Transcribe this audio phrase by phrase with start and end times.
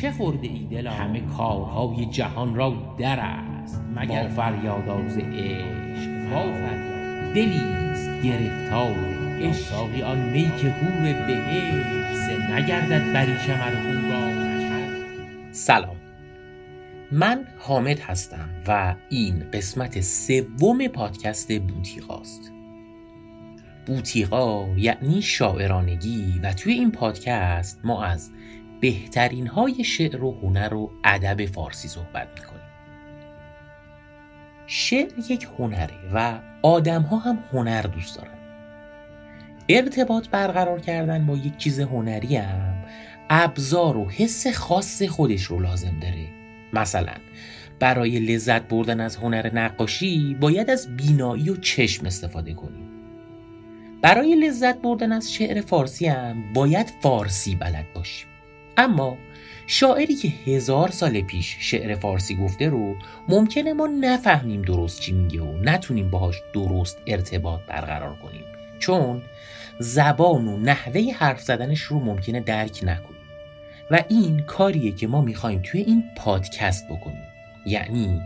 [0.00, 3.82] چه خورده ای دلا همه کارهای جهان را در است.
[3.96, 6.32] مگر فریاداز عشق.
[6.32, 7.34] وا فریاد.
[7.34, 8.94] دلیست گرفتار
[9.40, 13.72] عشق آن می که هور بهشت نگردد بریشم ار
[14.10, 15.96] را سلام.
[17.12, 22.52] من حامد هستم و این قسمت سوم پادکست بوتیقاست
[23.86, 28.30] بوتیقا یعنی شاعرانگی و توی این پادکست ما از
[28.80, 32.62] بهترین های شعر و هنر و ادب فارسی صحبت می‌کنیم.
[34.66, 38.38] شعر یک هنره و آدم ها هم هنر دوست دارن.
[39.68, 42.84] ارتباط برقرار کردن با یک چیز هنری هم
[43.30, 46.28] ابزار و حس خاص خودش رو لازم داره.
[46.72, 47.14] مثلا
[47.78, 52.88] برای لذت بردن از هنر نقاشی باید از بینایی و چشم استفاده کنیم
[54.02, 58.28] برای لذت بردن از شعر فارسی هم باید فارسی بلد باشیم
[58.78, 59.18] اما
[59.66, 62.96] شاعری که هزار سال پیش شعر فارسی گفته رو
[63.28, 68.44] ممکنه ما نفهمیم درست چی میگه و نتونیم باهاش درست ارتباط برقرار کنیم.
[68.78, 69.22] چون
[69.78, 73.18] زبان و نحوه حرف زدنش رو ممکنه درک نکنیم.
[73.90, 77.24] و این کاریه که ما می‌خوایم توی این پادکست بکنیم.
[77.66, 78.20] یعنی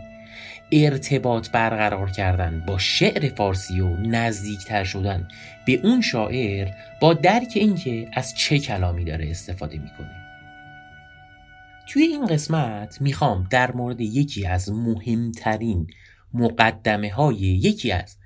[0.71, 5.27] ارتباط برقرار کردن با شعر فارسی و نزدیکتر شدن
[5.65, 6.67] به اون شاعر
[6.99, 10.22] با درک اینکه از چه کلامی داره استفاده می‌کنه.
[11.93, 15.87] توی این قسمت می‌خوام در مورد یکی از مهمترین
[16.33, 18.17] مقدمه های یکی از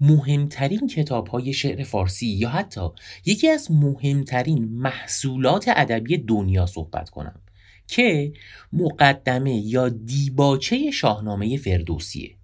[0.00, 2.88] مهمترین کتاب های شعر فارسی یا حتی
[3.26, 7.40] یکی از مهمترین محصولات ادبی دنیا صحبت کنم
[7.86, 8.32] که
[8.72, 12.39] مقدمه یا دیباچه شاهنامه فردوسیه.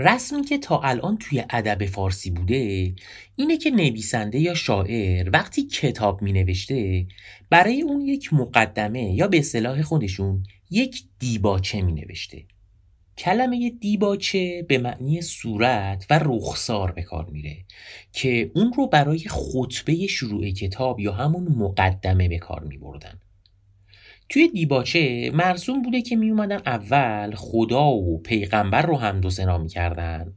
[0.00, 2.94] رسمی که تا الان توی ادب فارسی بوده
[3.36, 7.06] اینه که نویسنده یا شاعر وقتی کتاب می نوشته
[7.50, 12.44] برای اون یک مقدمه یا به اصطلاح خودشون یک دیباچه می نوشته
[13.18, 17.56] کلمه دیباچه به معنی صورت و رخسار به کار میره
[18.12, 23.20] که اون رو برای خطبه شروع کتاب یا همون مقدمه به کار می بردن.
[24.30, 29.66] توی دیباچه مرسوم بوده که می اومدن اول خدا و پیغمبر رو هم دو سنا
[29.66, 30.32] کردن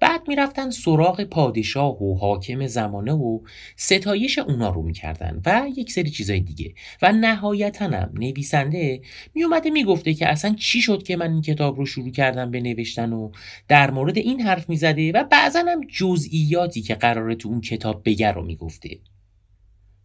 [0.00, 3.40] بعد می‌رفتن سراغ پادشاه و حاکم زمانه و
[3.76, 6.74] ستایش اونا رو می‌کردن و یک سری چیزای دیگه.
[7.02, 9.00] و نهایتا هم نویسنده
[9.34, 13.12] میومده می‌گفته که اصلا چی شد که من این کتاب رو شروع کردم به نوشتن
[13.12, 13.30] و
[13.68, 18.32] در مورد این حرف می‌زده و بعضا هم جزئیاتی که قراره تو اون کتاب بگه
[18.32, 18.98] رو می‌گفته.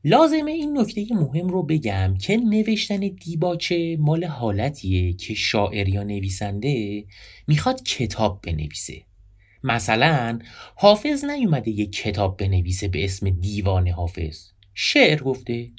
[0.06, 7.06] لازمه این نکته مهم رو بگم که نوشتن دیباچه مال حالتیه که شاعر یا نویسنده
[7.48, 9.02] می‌خواد کتاب بنویسه.
[9.64, 10.40] مثلا
[10.76, 14.48] حافظ نیومده یک کتاب بنویسه به اسم دیوان حافظ.
[14.74, 15.72] شعر گفته.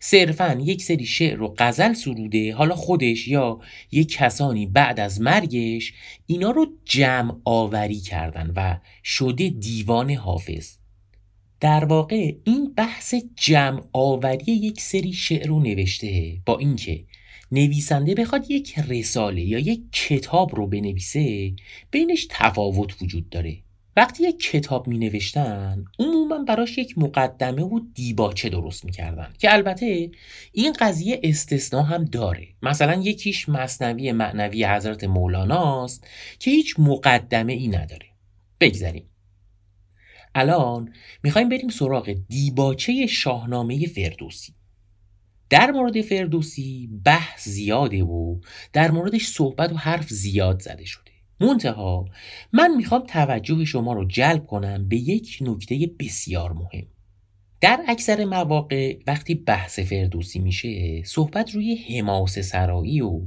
[0.00, 2.54] صرفا یک سری شعر رو غزل سروده.
[2.54, 3.60] حالا خودش یا
[3.92, 5.92] یک کسانی بعد از مرگش
[6.26, 10.81] اینا رو جمع آوری کردن و شده دیوان حافظ.
[11.62, 17.04] در واقع این بحث جمع آوری یک سری شعر رو نوشته با اینکه
[17.52, 21.52] نویسنده بخواد یک رساله یا یک کتاب رو بنویسه
[21.90, 23.58] بینش تفاوت وجود داره.
[23.96, 30.10] وقتی یک کتاب می نوشتن عموما براش یک مقدمه و دیباچه درست می‌کردن که البته
[30.52, 32.48] این قضیه استثنا هم داره.
[32.62, 36.06] مثلا یکیش مصنوی معنوی حضرت مولاناست
[36.38, 38.06] که هیچ مقدمه ای نداره.
[38.60, 39.11] بگذاریم.
[40.34, 44.54] الان می‌خوایم بریم سراغ دیباچه شاهنامه فردوسی.
[45.50, 48.40] در مورد فردوسی بحث زیاده و
[48.72, 51.12] در موردش صحبت و حرف زیاد زده شده.
[51.40, 52.04] منتها
[52.52, 56.86] من می‌خوام توجه شما رو جلب کنم به یک نکته بسیار مهم.
[57.60, 63.20] در اکثر مواقع وقتی بحث فردوسی میشه صحبت روی حماس سرایی و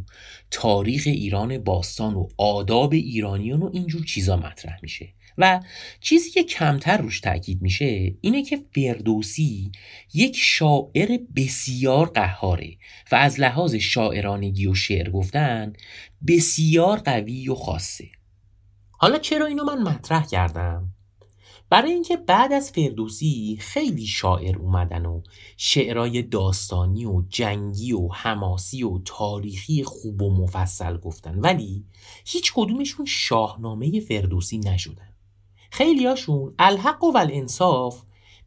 [0.51, 5.13] تاریخ ایران باستان و آداب ایرانیان و اینجور چیزا مطرح میشه.
[5.37, 5.59] و
[5.99, 9.71] چیزی که کمتر روش تاکید میشه اینه که فردوسی
[10.13, 12.77] یک شاعر بسیار قهاره
[13.11, 15.73] و از لحاظ شاعرانگی و شعر گفتن
[16.27, 18.05] بسیار قوی و خاصه
[18.91, 20.95] حالا چرا اینو من مطرح کردم؟
[21.69, 25.21] برای اینکه بعد از فردوسی خیلی شاعر اومدن و
[25.57, 31.85] شعرهای داستانی و جنگی و حماسی و تاریخی خوب و مفصل گفتن ولی
[32.25, 35.14] هیچ کدومشون شاهنامه فردوسی نشدن
[35.77, 38.03] خیلیاشون الحق و الانصاف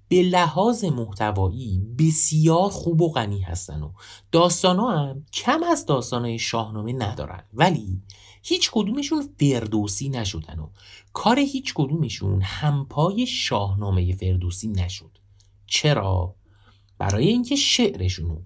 [0.09, 3.93] به لحاظ محتوایی بسیار خوب و غنی هستن و
[4.33, 7.45] داستان هم کم از داستانهای شاهنامه ندارن.
[7.55, 8.03] ولی
[8.43, 10.69] هیچ کدومشون فردوسی نشدن و
[11.13, 15.19] کار هیچ کدومشون همپای شاهنامه فردوسی نشد.
[15.67, 16.35] چرا؟
[16.99, 18.43] برای اینکه شعرشون و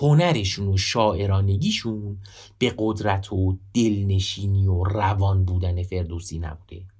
[0.00, 2.18] هنرشون و شاعرانگیشون
[2.58, 6.97] به قدرت و دلنشینی و روان بودن فردوسی نبوده.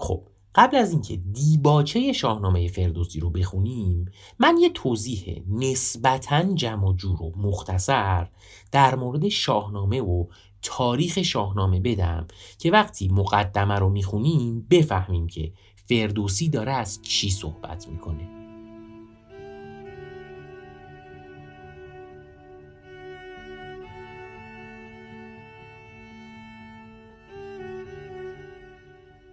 [0.00, 0.22] خب
[0.54, 7.32] قبل از اینکه دیباچه شاهنامه فردوسی رو بخونیم من یه توضیح نسبتا جمع جور و
[7.36, 8.28] مختصر
[8.72, 10.24] در مورد شاهنامه و
[10.62, 12.26] تاریخ شاهنامه بدم
[12.58, 15.52] که وقتی مقدمه رو می‌خونیم بفهمیم که
[15.88, 18.39] فردوسی داره از چی صحبت می‌کنه.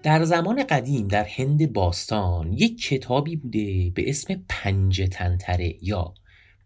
[0.07, 6.13] در زمان قدیم در هند باستان یک کتابی بوده به اسم پنج تنتره یا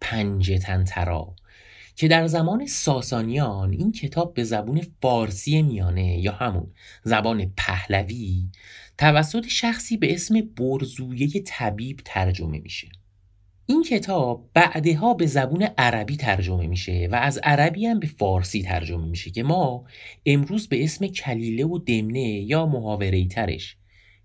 [0.02, 1.36] پنج تنترا
[1.96, 6.74] که در زمان ساسانیان این کتاب به زبون فارسی میانه یا همون
[7.04, 8.50] زبان پهلوی
[8.98, 12.88] توسط شخصی به اسم برزویه طبیب ترجمه میشه.
[13.66, 19.06] این کتاب بعدها به زبون عربی ترجمه میشه و از عربی هم به فارسی ترجمه
[19.06, 19.86] میشه که ما
[20.26, 23.78] امروز به اسم کلیله و دمنه یا محاوره ترش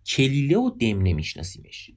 [0.07, 1.91] کلیله و دمنه میشناسیمش.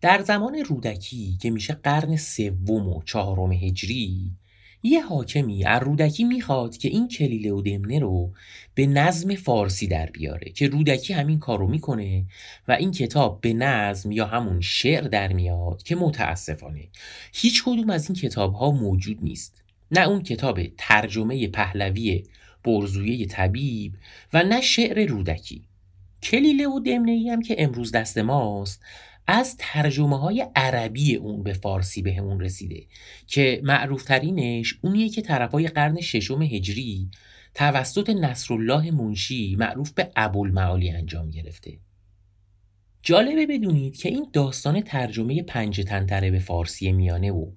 [0.00, 4.32] در زمان رودکی که میشه قرن سوم و چهارم هجری
[4.82, 8.32] یه حاکمی از رودکی می‌خواد که این کلیله و دمنه رو
[8.74, 12.24] به نظم فارسی در بیاره که رودکی همین کار رو می‌کنه
[12.68, 16.88] و این کتاب به نظم یا همون شعر در میاد که متاسفانه
[17.32, 19.62] هیچ کدوم از این کتاب ها موجود نیست.
[19.90, 22.24] نه اون کتاب ترجمه پهلوی
[22.64, 23.92] برزویه طبیب
[24.32, 25.64] و نه شعر رودکی.
[26.22, 28.82] کلیله و دمنه هم که امروز دست ماست
[29.26, 32.86] از ترجمه های عربی اون به فارسی به رسیده
[33.26, 37.10] که معروف ترینش اونیه که طرفای قرن ششم هجری
[37.54, 41.78] توسط نصرالله منشی معروف به ابوالمعالی انجام گرفته.
[43.02, 47.50] جالبه بدونید که این داستان ترجمه پنج تنتره به فارسی میانه و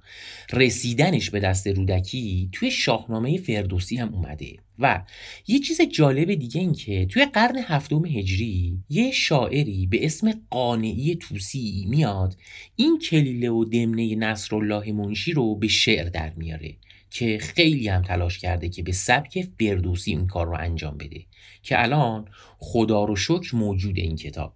[0.54, 4.56] رسیدنش به دست رودکی توی شاهنامه فردوسی هم اومده.
[4.80, 5.04] و
[5.48, 11.16] یه چیز جالب دیگه این که توی قرن هفتم هجری یه شاعری به اسم قانعی
[11.16, 12.38] توسی میاد.
[12.75, 16.74] این کلیله و دمنه نصرالله منشی رو به شعر در میاره
[17.10, 21.25] که خیلی هم تلاش کرده که به سبک فردوسی این کار رو انجام بده.
[21.63, 22.25] که الان
[22.57, 24.56] خدا رو شکر موجود این کتاب.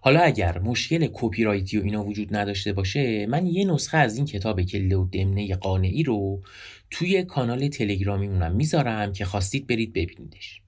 [0.00, 4.26] حالا اگر مشکل کپی رایتی و اینا وجود نداشته باشه من یه نسخه از این
[4.26, 6.42] کتاب کله و دمنه قانعی رو
[6.90, 10.62] توی کانال تلگرامیمونم می‌ذارم که خواستید برید ببینیدش.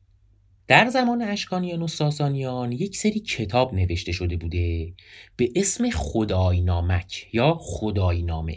[0.70, 4.92] در زمان اشکانیان و ساسانیان یک سری کتاب نوشته شده بوده
[5.36, 8.56] به اسم خدای نامک یا خدای نامه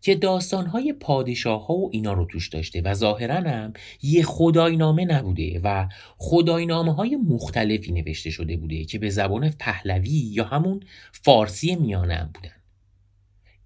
[0.00, 5.60] که داستانهای پادشاه ها و اینا رو توش داشته و ظاهرا هم یه خداینامه نبوده
[5.64, 10.80] و خداینامه های مختلفی نوشته شده بوده که به زبان پهلوی یا همون
[11.12, 12.50] فارسی میانه هم بودن.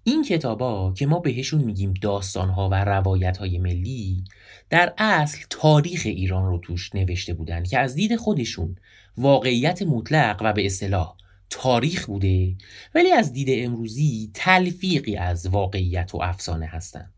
[0.03, 4.23] این کتابا که ما بهشون میگیم داستانها و روایت های ملی
[4.69, 8.75] در اصل تاریخ ایران رو توش نوشته بودن که از دید خودشون
[9.17, 11.15] واقعیت مطلق و به اصطلاح
[11.49, 12.55] تاریخ بوده
[12.95, 17.13] ولی از دید امروزی تلفیقی از واقعیت و افسانه هستند.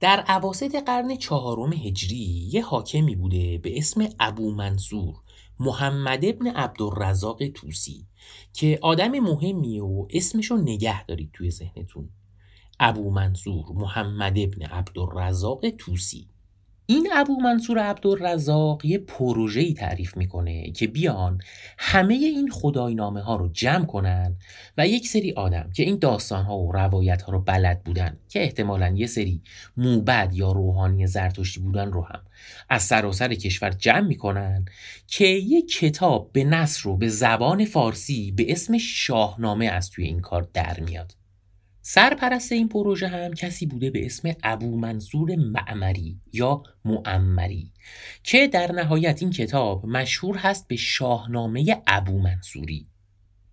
[0.00, 5.14] در عواست قرن چهارم هجری یه حاکمی بوده به اسم ابو منصور
[5.60, 8.06] محمد ابن عبدالرزاق توسی
[8.52, 12.10] که آدم مهمیه و اسمشو نگه دارید توی ذهنتون
[12.80, 16.28] ابو منصور محمد ابن عبدالرزاق توسی
[16.92, 21.40] این ابو منصور عبدالرزاق یه پروژه‌ای تعریف می‌کنه که بیان
[21.78, 24.36] همه این خداینامه ها رو جمع کنن
[24.78, 28.42] و یک سری آدم که این داستان ها و روایت ها رو بلد بودن که
[28.42, 29.42] احتمالا یه سری
[29.76, 32.20] موبد یا روحانی زرتشتی بودن رو هم
[32.68, 34.64] از سراسر کشور جمع می‌کنن
[35.06, 40.20] که یه کتاب به نصر رو به زبان فارسی به اسم شاهنامه از توی این
[40.20, 41.21] کار در میاد.
[41.84, 47.72] سرپرست این پروژه هم کسی بوده به اسم ابو منصور معمری یا معمری
[48.22, 52.86] که در نهایت این کتاب مشهور هست به شاهنامه ابو منصوری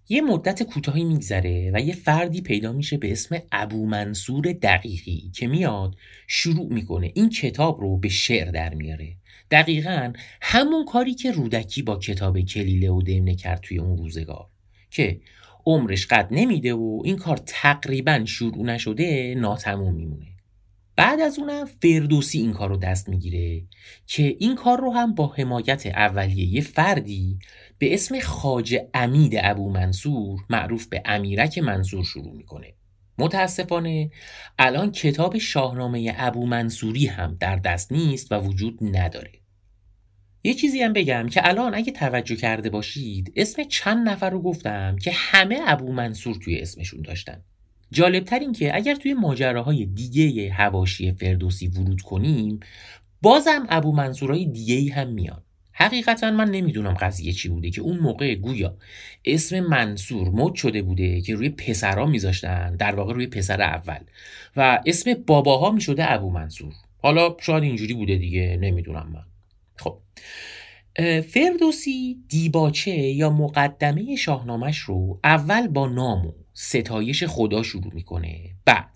[0.09, 5.47] یه مدت کوتاهی میگذره و یه فردی پیدا میشه به اسم ابو منصور دقیقی که
[5.47, 5.95] میاد
[6.27, 9.15] شروع می‌کنه این کتاب رو به شعر در میاره.
[9.51, 14.47] دقیقا همون کاری که رودکی با کتاب کلیله و دمنه کرد توی اون روزگار
[14.91, 15.21] که
[15.65, 20.25] عمرش قد نمیده و این کار تقریبا شروع نشده ناتموم میمونه.
[20.95, 23.63] بعد از اونم فردوسی این کار رو دست می‌گیره
[24.07, 27.39] که این کار رو هم با حمایت اولیه یه فردی
[27.77, 32.73] به اسم خاج امید ابو منصور معروف به امیرک منصور شروع می‌کنه.
[33.17, 34.11] متاسفانه
[34.59, 39.31] الان کتاب شاهنامه ابو منصوری هم در دست نیست و وجود نداره.
[40.43, 44.95] یه چیزی هم بگم که الان اگه توجه کرده باشید اسم چند نفر رو گفتم
[45.01, 47.41] که همه ابو منصور توی اسمشون داشتن.
[47.91, 52.59] جالبتر این که اگر توی ماجراهای دیگه هواشی فردوسی ورود کنیم
[53.21, 55.41] بازم ابو منصورای دیگه هم میان.
[55.71, 58.77] حقیقتا من نمی‌دونم قضیه چی بوده که اون موقع گویا
[59.25, 63.99] اسم منصور مد شده بوده که روی پسرها میذاشتن در واقع روی پسر اول.
[64.55, 66.73] و اسم باباها می‌شده ابو منصور.
[66.97, 69.28] حالا شاید اینجوری بوده دیگه نمی‌دونم من.
[69.79, 69.99] خب
[71.21, 78.39] فردوسی دیباچه یا مقدمه شاهنامش رو اول با نام و ستایش خدا شروع می‌کنه.
[78.65, 78.89] بعد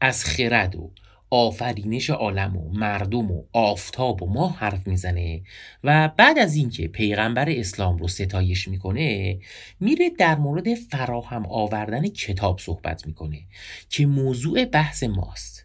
[0.00, 0.90] از خرد و
[1.30, 5.42] آفرینش عالم و مردم و آفتاب و ماه حرف می‌زنه
[5.84, 9.38] و بعد از اینکه پیغمبر اسلام رو ستایش می‌کنه
[9.80, 13.40] میره در مورد فراهم آوردن کتاب صحبت می‌کنه
[13.88, 15.59] که موضوع بحث ماست.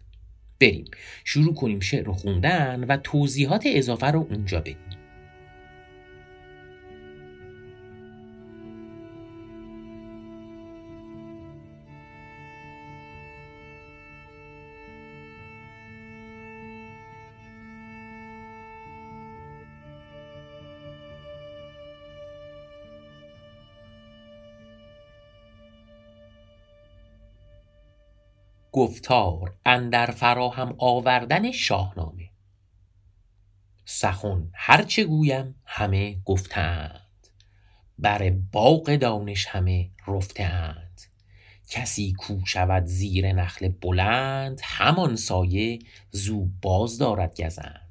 [0.60, 0.84] بریم.
[1.24, 4.95] شروع کنیم شعر رو خوندن و توضیحات اضافه رو اونجا بدیم.
[28.76, 32.30] گفتار اندر فراهم آوردن شاهنامه.
[33.84, 37.28] سخن هرچه گویم همه گفتند.
[37.98, 41.00] بر باغ دانش همه رفتند.
[41.68, 45.78] کسی کو شود زیر نخل بلند همان سایه
[46.10, 47.88] زو باز دارد گزند.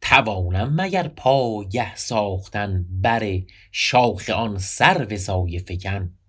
[0.00, 3.40] توانم مگر پایه ساختن بر
[3.72, 6.19] شاخ آن سرو سایه فکن؟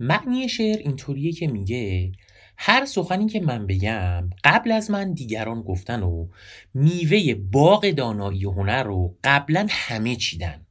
[0.00, 2.12] معنی شعر اینطوریه که میگه
[2.56, 6.28] هر سخنی که من بگم قبل از من دیگران گفتن و
[6.74, 10.66] میوه باغ دانایی و هنر رو قبلا همه چیدن.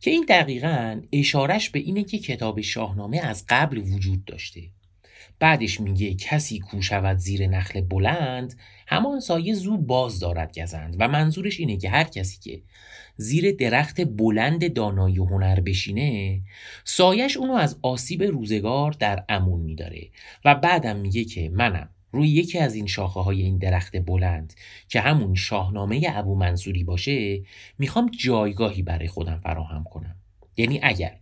[0.00, 4.60] که این دقیقا اشارش به اینه که کتاب شاهنامه از قبل وجود داشته.
[5.38, 10.96] بعدش میگه کسی کو شود زیر نخل بلند همان سایه زو باز دارد گزند.
[10.98, 12.62] و منظورش اینه که هر کسی که
[13.20, 16.40] زیر درخت بلند دانایی و هنر بشینه
[16.84, 20.08] سایش اونو از آسیب روزگار در امون میداره
[20.44, 24.54] و بعدم میگه که منم روی یکی از این شاخه های این درخت بلند
[24.88, 27.42] که همون شاهنامه ابو منصوری باشه
[27.78, 30.16] می‌خوام جایگاهی برای خودم فراهم کنم.
[30.56, 31.16] یعنی اگر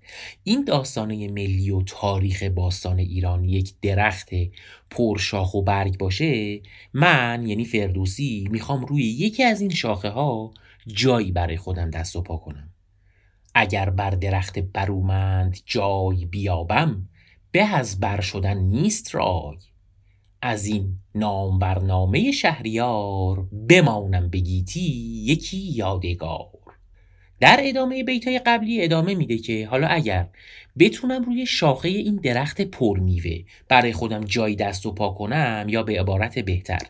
[0.45, 4.29] این داستانه ملی و تاریخ باستان ایران یک درخت
[4.91, 6.61] پرشاخ و برگ باشه
[6.93, 10.53] من یعنی فردوسی می‌خوام روی یکی از این شاخه ها
[10.95, 12.71] جایی برای خودم دست و پا کنم.
[13.55, 17.09] اگر بر درخت برومند جای بیابم
[17.53, 19.59] به از بر شدن نیست رای.
[20.43, 24.91] از این نام برنامه شهریار بمانم بگیتی
[25.25, 26.58] یکی یادگار.
[27.41, 30.29] در ادامه بیتای قبلی ادامه میده که حالا اگر
[30.79, 36.01] بتونم روی شاخه این درخت پرمیوه برای خودم جای دست و پا کنم یا به
[36.01, 36.81] عبارت بهتر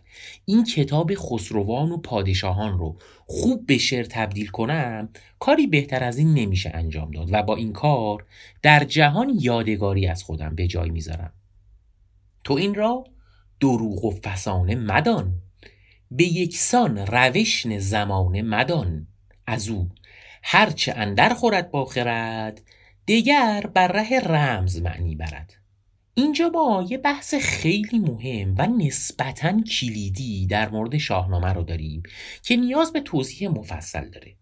[0.45, 6.35] این کتاب خسروان و پادشاهان رو خوب به شعر تبدیل کنم کاری بهتر از این
[6.35, 8.25] نمیشه انجام داد و با این کار
[8.63, 11.33] در جهان یادگاری از خودم به جای می‌ذارم.
[12.45, 13.05] تو این را
[13.61, 15.35] دروغ و فسانه مدان
[16.11, 19.07] به یکسان روشن زمانه مدان
[19.47, 19.89] از او
[20.51, 22.63] هرچه اندر خورد با خرد
[23.07, 25.55] دیگر بر ره رمز معنی برد.
[26.15, 32.03] اینجا با یه بحث خیلی مهم و نسبتا کلیدی در مورد شاهنامه رو داریم
[32.43, 34.37] که نیاز به توضیح مفصل داره.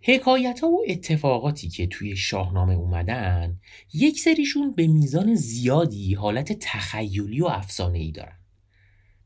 [0.00, 3.60] حکایت ها و اتفاقاتی که توی شاهنامه اومدن
[3.94, 8.37] یک سریشون به میزان زیادی حالت تخیلی و افسانه ای دارن.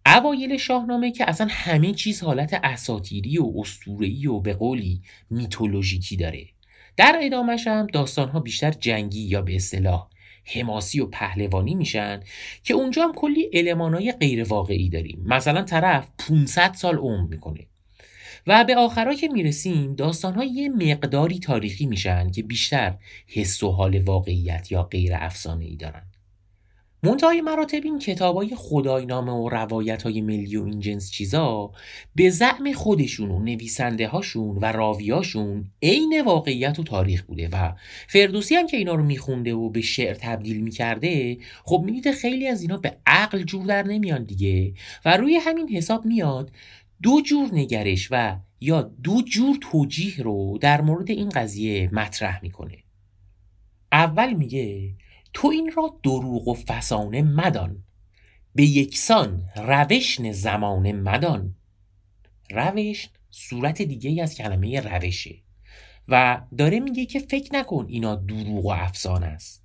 [0.07, 6.47] اوایل شاهنامه که اصلا همه چیز حالت اساتیری و استورهی و به قولی میتولوژیکی داره.
[6.97, 10.09] در ادامش هم داستانها بیشتر جنگی یا به اصطلاح
[10.45, 12.21] حماسی و پهلوانی میشن
[12.65, 15.23] که اونجا هم کلی المانای غیر واقعی داریم.
[15.27, 17.67] مثلا طرف 500 سال عمر می‌کنه.
[18.47, 22.95] و به آخرا که می‌رسیم داستانها یه مقداری تاریخی میشن که بیشتر
[23.27, 26.12] حس و حال واقعیت یا غیر افسانه ای دارن.
[27.05, 31.71] منتهای مراتب این کتاب های خداینامه و روایت های ملی و این جنس چیزا
[32.15, 37.73] به زعم خودشون و نویسنده هاشون و راویاشون عین واقعیت و تاریخ بوده و
[38.09, 42.63] فردوسی هم که اینا رو میخونده و به شعر تبدیل می‌کرده خب می‌دیده خیلی از
[42.63, 46.53] اینا به عقل جور در نمیان دیگه و روی همین حساب میاد
[47.03, 52.79] دو جور نگرش و یا دو جور توجیه رو در مورد این قضیه مطرح می‌کنه.
[53.93, 54.95] اول میگه
[55.35, 57.85] تو این را دروغ و فسانه مدان.
[58.55, 61.55] به یکسان روشن زمانه مدان.
[62.51, 65.35] روش صورت دیگه از کلمه روشه.
[66.09, 69.63] و داره میگه که فکر نکن اینا دروغ و افسانه است.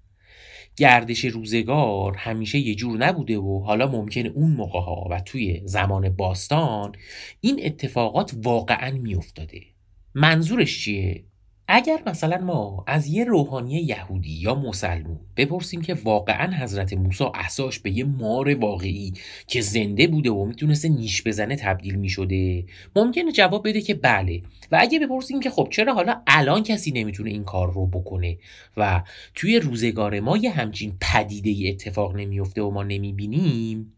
[0.76, 6.10] گردش روزگار همیشه یه جور نبوده و حالا ممکنه اون موقع ها و توی زمان
[6.10, 6.96] باستان
[7.42, 9.62] این اتفاقات واقعا میافتاده.
[10.14, 11.24] منظورش چیه؟
[11.70, 17.80] اگر مثلا ما از یه روحانی یهودی یا مسلمون بپرسیم که واقعا حضرت موسی احساش
[17.80, 19.14] به یه مار واقعی
[19.48, 24.42] که زنده بوده و می‌تونسته نیش بزنه تبدیل می‌شده ممکنه جواب بده که بله.
[24.72, 28.38] و اگه بپرسیم که خب چرا حالا الان کسی نمی‌تونه این کار رو بکنه
[28.78, 29.04] و
[29.36, 33.94] توی روزگار ما یه همچین پدیده اتفاق نمیفته و ما نمی‌بینیم؟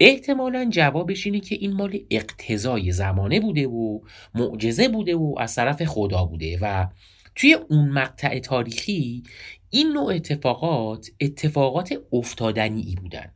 [0.00, 4.00] احتمالا جوابش اینه که این مال اقتضای زمانه بوده و
[4.34, 6.86] معجزه بوده و از طرف خدا بوده و
[7.34, 9.22] توی اون مقطع تاریخی
[9.70, 13.32] این نوع اتفاقات اتفاقات افتادنی ای بودن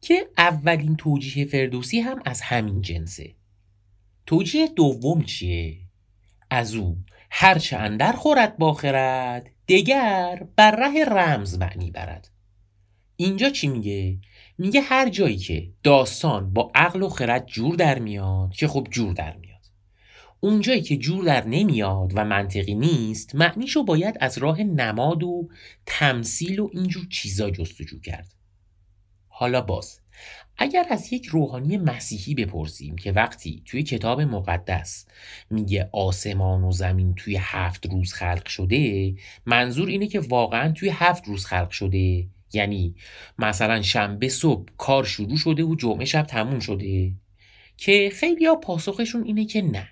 [0.00, 3.34] که اولین توجیه فردوسی هم از همین جنسه
[4.26, 5.76] توجیه دوم چیه؟
[6.50, 6.98] از او
[7.30, 12.28] هرچه اندر خورد باخرد دگر بر ره رمز معنی برد
[13.16, 14.18] اینجا چی میگه؟
[14.58, 19.12] میگه هر جایی که داستان با عقل و خرد جور در میاد که خب جور
[19.12, 19.52] در میاد.
[20.40, 25.48] اونجایی که جور در نمیاد و منطقی نیست معنیشو باید از راه نماد و
[25.86, 28.34] تمثیل و اینجور چیزا جستجو کرد.
[29.28, 30.00] حالا باز
[30.58, 35.06] اگر از یک روحانی مسیحی بپرسیم که وقتی توی کتاب مقدس
[35.50, 39.14] میگه آسمان و زمین توی هفت روز خلق شده
[39.46, 42.94] منظور اینه که واقعا توی هفت روز خلق شده یعنی
[43.38, 47.12] مثلا شنبه صبح کار شروع شده و جمعه شب تموم شده
[47.76, 49.88] که خیلی ها پاسخشون اینه که نه.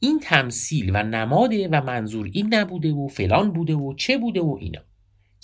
[0.00, 4.58] این تمثیل و نماده و منظور این نبوده و فلان بوده و چه بوده و
[4.60, 4.80] اینا.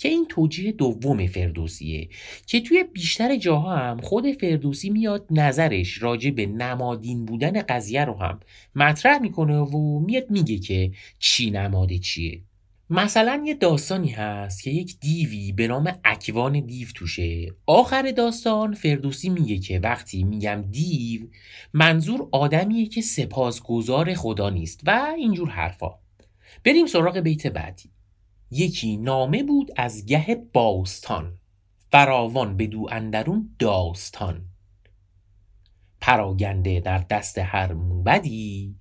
[0.01, 2.09] که این توجیه دوم فردوسیه
[2.45, 8.17] که توی بیشتر جاها هم خود فردوسی میاد نظرش راجع به نمادین بودن قضیه رو
[8.17, 8.39] هم
[8.75, 12.41] مطرح می‌کنه و میاد میگه که چی نماده چیه.
[12.93, 17.47] مثلا یه داستانی هست که یک دیوی به نام اکوان دیو توشه.
[17.65, 21.21] آخر داستان فردوسی میگه که وقتی میگم دیو
[21.73, 25.89] منظور آدمیه که سپاسگزار خدا نیست و اینجور حرفا.
[26.63, 27.89] بریم سراغ بیت بعدی.
[28.51, 31.37] یکی نامه بود از گه باستان.
[31.91, 34.45] فراوان به دو اندرون داستان.
[36.01, 38.75] پراگنده در دست هر موبدی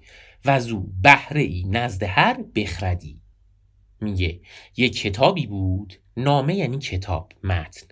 [0.45, 3.21] و زو بهره ای نزد هر بخردی.
[4.03, 4.41] میگه.
[4.77, 7.87] یک کتابی بود نامه یعنی کتاب متن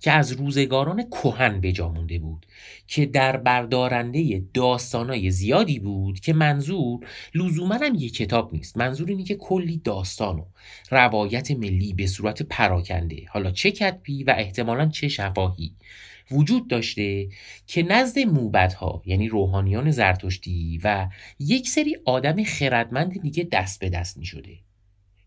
[0.00, 2.46] که از روزگاران کهن به جا مونده بود
[2.86, 8.76] که در بردارنده داستانای زیادی بود که منظور لزوما هم یک کتاب نیست.
[8.76, 10.44] منظور اینه که کلی داستان و
[10.90, 13.24] روایت ملی به صورت پراکنده.
[13.28, 15.72] حالا چه کتبی و احتمالا چه شفاهی
[16.30, 17.28] وجود داشته
[17.66, 24.18] که نزد موبدها یعنی روحانیان زرتشتی و یک سری آدم خردمند دیگه دست به دست
[24.18, 24.65] می شده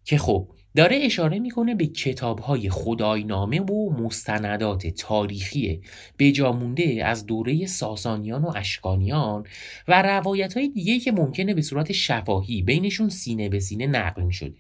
[0.04, 5.82] که خب داره اشاره می‌کنه به کتابهای خداینامه و مستندات تاریخی
[6.20, 9.48] بجامونده از دوره ساسانیان و اشکانیان
[9.88, 14.34] و روایت های دیگه که ممکنه به صورت شفاهی بینشون سینه به سینه نقل می
[14.34, 14.58] شده.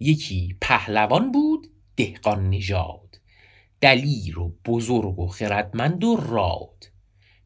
[0.00, 1.66] یکی پهلوان بود
[1.96, 3.20] دهقان نژاد.
[3.80, 6.90] دلیر و بزرگ و خردمند و راد.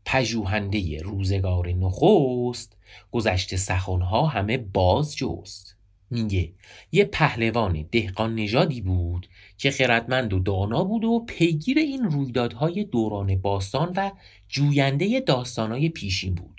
[0.04, 2.76] پژوهنده روزگار نخست
[3.10, 5.73] گذشته سخنها همه باز جست.
[6.14, 6.52] میگه.
[6.92, 13.36] یه پهلوان دهقان نژادی بود که خردمند و دانا بود و پیگیر این رویدادهای دوران
[13.36, 14.10] باستان و
[14.48, 16.53] جوینده داستانهای پیشین بود.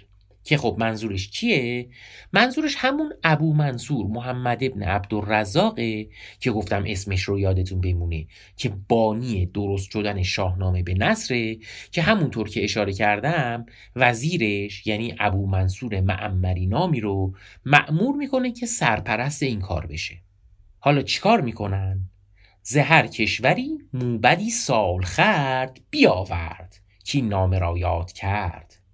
[0.45, 1.89] که خب منظورش کیه؟
[2.33, 6.07] منظورش همون ابو منصور محمد ابن عبدالرزاقه
[6.39, 8.27] که گفتم اسمش رو یادتون بمونه
[8.57, 11.57] که بانی درست شدن شاهنامه به نصره
[11.91, 17.33] که همونطور که اشاره کردم وزیرش یعنی ابو منصور معمری نامی رو
[17.65, 20.15] معمور می‌کنه که سرپرست این کار بشه
[20.79, 22.09] حالا چیکار می‌کنن؟
[22.63, 28.84] زهر کشوری موبدی سال خرد بیاورد که نامه را یاد کرد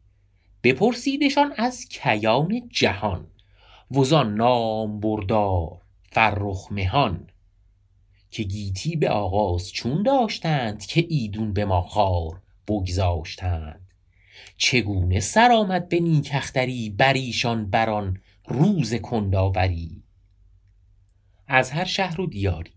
[0.63, 3.27] بپرسیدشان از کیان جهان
[3.91, 7.27] وزان نام بردار فرخ مهان
[8.31, 13.81] که گیتی به آغاز چون داشتند که ایدون به ما خار بگذاشتند.
[14.57, 20.03] چگونه سر آمد به نیکختری بریشان بران روز کنداوری؟
[21.47, 22.71] از هر شهر و دیاری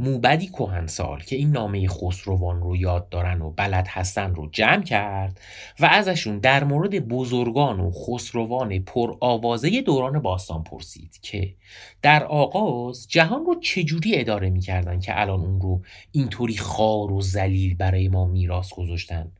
[0.00, 5.40] موبدی کهنسال که این نامه خسروان رو یاد دارن و بلد هستن رو جمع کرد
[5.80, 11.54] و ازشون در مورد بزرگان و خسروان پرآوازه دوران باستان پرسید که
[12.02, 15.82] در آغاز جهان رو چجوری اداره می‌کردن که الان اون رو
[16.12, 19.32] اینطوری خار و زلیل برای ما میراث گذاشتن؟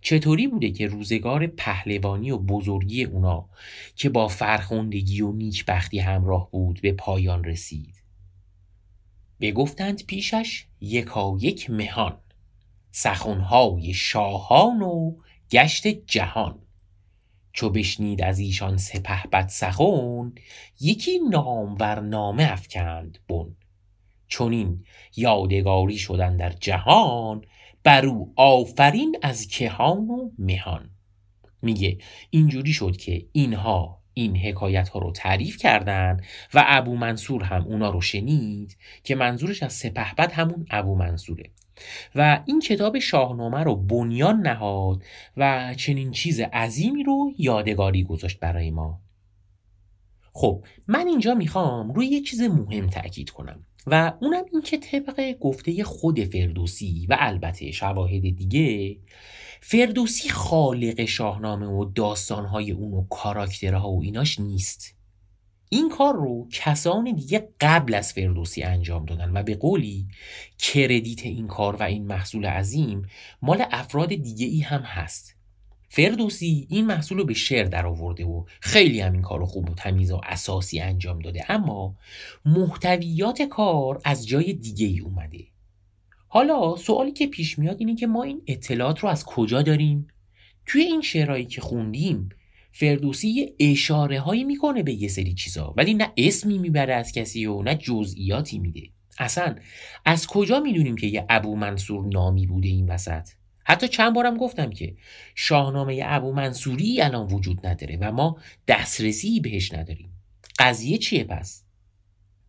[0.00, 3.48] چطوری بوده که روزگار پهلوانی و بزرگی اونا
[3.96, 7.99] که با فرخوندگی و نیکبختی همراه بود به پایان رسید؟
[9.40, 12.20] بگفتند پیشش یکا یک مهان
[12.90, 15.16] سخنهای شاهان و
[15.50, 16.58] گشت جهان.
[17.52, 20.32] چو بشنید از ایشان سپه بد سخن
[20.80, 23.56] یکی نامور نامه افکند بن.
[24.28, 24.84] چنین
[25.16, 27.44] یادگاری شدن در جهان
[27.82, 30.90] بر او آفرین از کهان و مهان.
[31.62, 31.98] میگه
[32.30, 36.20] اینجوری شد که اینها این حکایت ها رو تعریف کردن
[36.54, 41.44] و ابو منصور هم اونا رو شنید که منظورش از سپهبد همون ابو منصوره.
[42.14, 45.02] و این کتاب شاهنامه رو بنیان نهاد
[45.36, 49.00] و چنین چیز عظیمی رو یادگاری گذاشت برای ما.
[50.32, 55.38] خب من اینجا می‌خوام روی یه چیز مهم تاکید کنم و اونم این که طبق
[55.40, 58.96] گفته خود فردوسی و البته شواهد دیگه
[59.60, 64.94] فردوسی خالق شاهنامه و داستانهای اون و کاراکترها و ایناش نیست.
[65.68, 70.08] این کار رو کسان دیگه قبل از فردوسی انجام دادن و به قولی
[70.58, 73.06] کردیت این کار و این محصول عظیم
[73.42, 75.36] مال افراد دیگه ای هم هست.
[75.88, 79.70] فردوسی این محصول رو به شعر در آورده و خیلی هم این کار رو خوب
[79.70, 81.96] و تمیز و اساسی انجام داده اما
[82.44, 85.38] محتویات کار از جای دیگه ای اومده.
[86.32, 90.08] حالا سوالی که پیش میاد اینه که ما این اطلاعات رو از کجا داریم؟
[90.66, 92.28] توی این شعرهایی که خوندیم
[92.72, 97.46] فردوسی یه اشاره هایی می‌کنه به یه سری چیزا ولی نه اسمی می‌بره از کسی
[97.46, 98.82] و نه جزئیاتی میده.
[99.18, 99.56] اصلا
[100.04, 103.28] از کجا می‌دونیم که یه ابو منصور نامی بوده این وسط؟
[103.64, 104.96] حتی چند بارم گفتم که
[105.34, 108.38] شاهنامه ابو منصوری الان وجود نداره و ما
[108.68, 110.10] دسترسی بهش نداریم.
[110.58, 111.64] قضیه چیه پس؟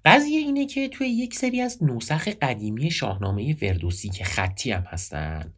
[0.05, 5.53] قضیه اینه که توی یک سری از نسخ قدیمی شاهنامه فردوسی که خطی هم هستن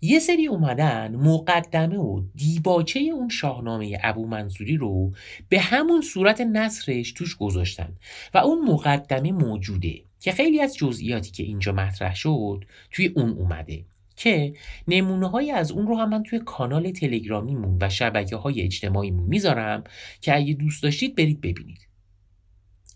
[0.00, 5.12] یه سری اومدن مقدمه و دیباچه اون شاهنامه ابو منصوری رو
[5.48, 7.96] به همون صورت نصرش توش گذاشتن
[8.34, 13.84] و اون مقدمه موجوده که خیلی از جزئیاتی که اینجا مطرح شد توی اون اومده
[14.16, 14.54] که
[14.88, 19.84] نمونه های از اون رو هم من توی کانال تلگرامیمون و شبکه های اجتماعیمون می‌ذارم
[20.20, 21.89] که اگه دوست داشتید برید ببینید.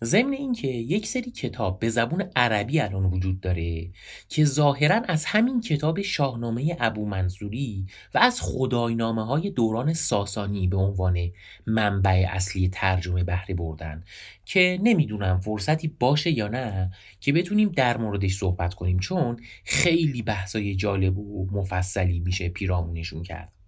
[0.05, 3.91] ضمن اینکه یک سری کتاب به زبون عربی الان وجود داره
[4.29, 10.77] که ظاهرا از همین کتاب شاهنامه ابو منصوری و از خداینامه های دوران ساسانی به
[10.77, 11.31] عنوان
[11.67, 14.05] منبع اصلی ترجمه بهره بردن
[14.45, 16.91] که نمی‌دونم فرصتی باشه یا نه
[17.21, 23.64] که بتونیم در موردش صحبت کنیم چون خیلی بحثای جالب و مفصلی میشه پیرامونشون کرد.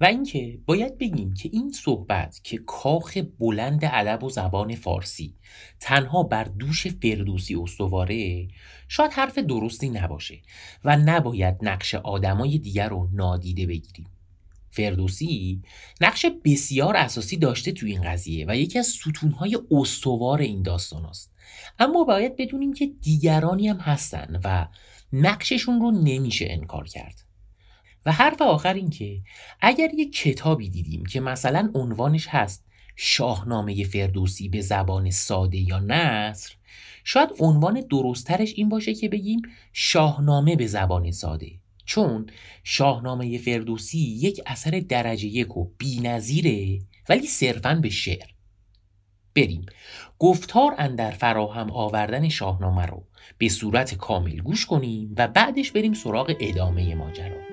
[0.00, 5.34] و اینکه باید بگیم که این صحبت که کاخ بلند ادب و زبان فارسی
[5.80, 8.48] تنها بر دوش فردوسی استواره
[8.88, 10.38] شاید حرف درستی نباشه
[10.84, 14.06] و نباید نقش آدمای دیگر رو نادیده بگیریم
[14.70, 15.62] فردوسی
[16.00, 21.32] نقش بسیار اساسی داشته توی این قضیه و یکی از ستونهای استوار این داستان است.
[21.78, 24.66] اما باید بدونیم که دیگرانی هم هستن و
[25.12, 27.29] نقششون رو نمیشه انکار کرد
[28.06, 29.20] و حرف آخر این که
[29.60, 32.64] اگر یک کتابی دیدیم که مثلا عنوانش هست
[32.96, 36.54] شاهنامه فردوسی به زبان ساده یا نصر
[37.04, 41.50] شاید عنوان درستترش این باشه که بگیم شاهنامه به زبان ساده.
[41.84, 42.26] چون
[42.64, 45.70] شاهنامه فردوسی یک اثر درجه یک و
[46.02, 48.26] نظیره ولی صرفا به شعر.
[49.36, 49.66] بریم.
[50.18, 53.06] گفتار اندر فراهم آوردن شاهنامه رو
[53.38, 57.49] به صورت کامل گوش کنیم و بعدش بریم سراغ ادامه ماجرا.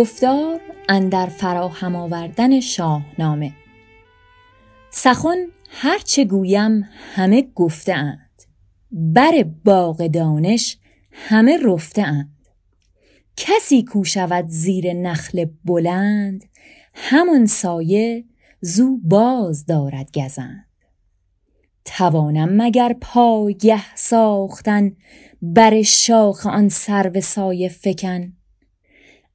[0.00, 3.52] گفتار اندر فراهم آوردن شاهنامه.
[4.90, 5.36] سخن
[5.70, 8.42] هرچه گویم همه گفته اند.
[8.90, 10.78] بر باغ دانش
[11.12, 12.48] همه رفته اند.
[13.36, 16.44] کسی کو شود زیر نخل بلند
[16.94, 18.24] همان سایه
[18.60, 20.66] زو باز دارد گزند.
[21.84, 24.96] توانم مگر پایه ساختن
[25.42, 28.39] بر شاخ آن سرو سایه فکن؟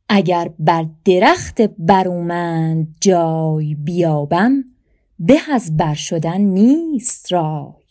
[0.10, 4.64] اگر بر درخت برومند جای بیابم
[5.20, 7.86] به از بر شدن نیست رای.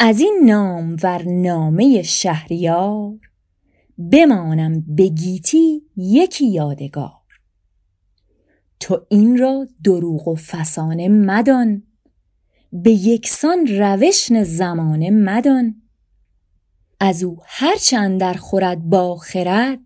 [0.00, 3.18] از این نام ور نامه شهریار
[3.98, 7.12] بمانم به گیتی یکی یادگار.
[8.80, 11.82] تو این را دروغ و فسانه مدان
[12.72, 15.82] به یکسان روشن زمانه مدان.
[17.00, 19.78] از او هرچند در خورد با خرد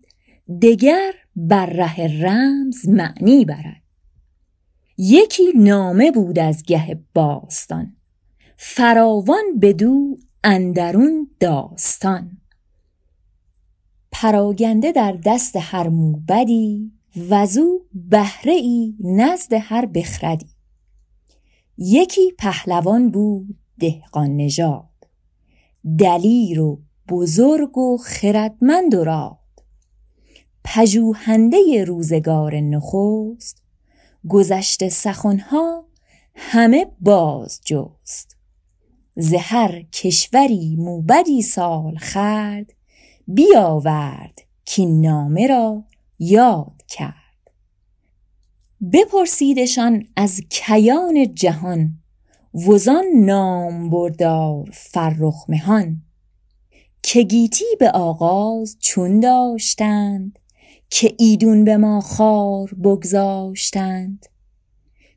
[0.61, 3.81] دگر بر ره رمز معنی برد.
[4.97, 7.95] یکی نامه بود از گه باستان
[8.57, 12.37] فراوان بدو اندرون داستان.
[14.11, 16.91] پراگنده در دست هر موبدی
[17.29, 20.49] وزو بهره ای نزد هر بخردی.
[21.77, 24.89] یکی پهلوان بود دهقان نژاد
[25.99, 29.42] دلیر و بزرگ و خردمند و راد.
[30.63, 33.63] پژوهنده روزگار نخست
[34.29, 35.85] گذشته سخنها
[36.35, 38.37] همه باز جست
[39.15, 42.73] ز هر کشوری موبدی سال خرد
[43.27, 45.83] بیاورد کین نامه را
[46.19, 47.13] یاد کرد.
[48.93, 51.93] بپرسیدشان از کیان جهان
[52.53, 56.01] وزان نام بردار فرخ مهان.
[57.03, 60.39] که گیتی به آغاز چون داشتند
[60.95, 64.25] که ایدون به ما خار بگذاشتند.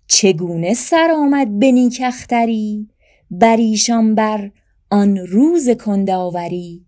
[0.09, 2.89] چگونه سر آمد به نیک اختری
[3.31, 4.51] بر ایشان بر
[4.91, 6.87] آن روز کنداوری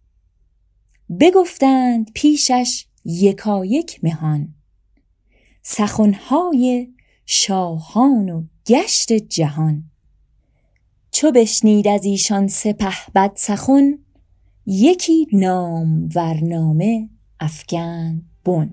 [1.20, 4.54] بگفتند پیشش یکایک مهان.
[5.62, 6.88] سخنهای
[7.26, 9.84] شاهان و گشت جهان.
[11.10, 13.98] چو بشنید از ایشان سپهبد سخن
[14.66, 17.08] یکی نامورنامه
[17.40, 18.28] افکند.
[18.48, 18.70] بن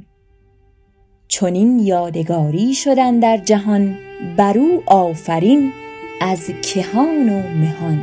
[1.27, 3.97] چنین یادگاری شد اندر جهان
[4.37, 5.71] بر او آفرین
[6.21, 8.01] از کهان و مهان.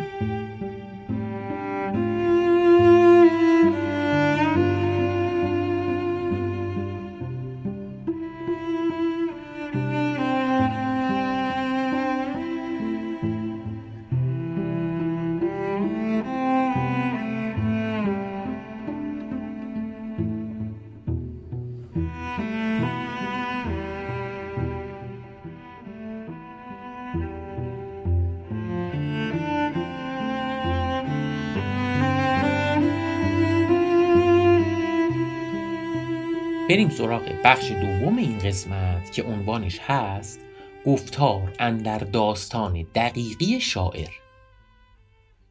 [36.72, 40.40] بریم سراغ بخش دوم این قسمت که عنوانش هست
[40.86, 44.08] گفتار اندر داستان دقیقی شاعر.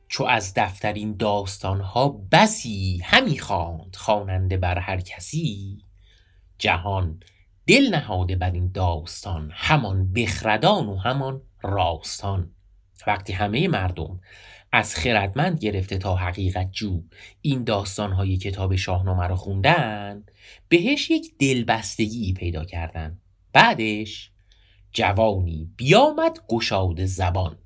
[0.07, 5.77] چو از دفترین داستانها بسی همی خواند خواننده بر هر کسی
[6.57, 7.19] جهان
[7.67, 12.51] دل نهاده بر این داستان همان بخردان و همان راستان.
[13.07, 14.19] وقتی همه مردم
[14.71, 17.01] از خردمند گرفته تا حقیقت جو.
[17.41, 20.23] این داستانهای کتاب شاهنامه رو خوندن
[20.69, 23.17] بهش یک دلبستگی پیدا کردن.
[23.53, 24.31] بعدش
[24.91, 27.57] جوانی بیامد گشاد زبان.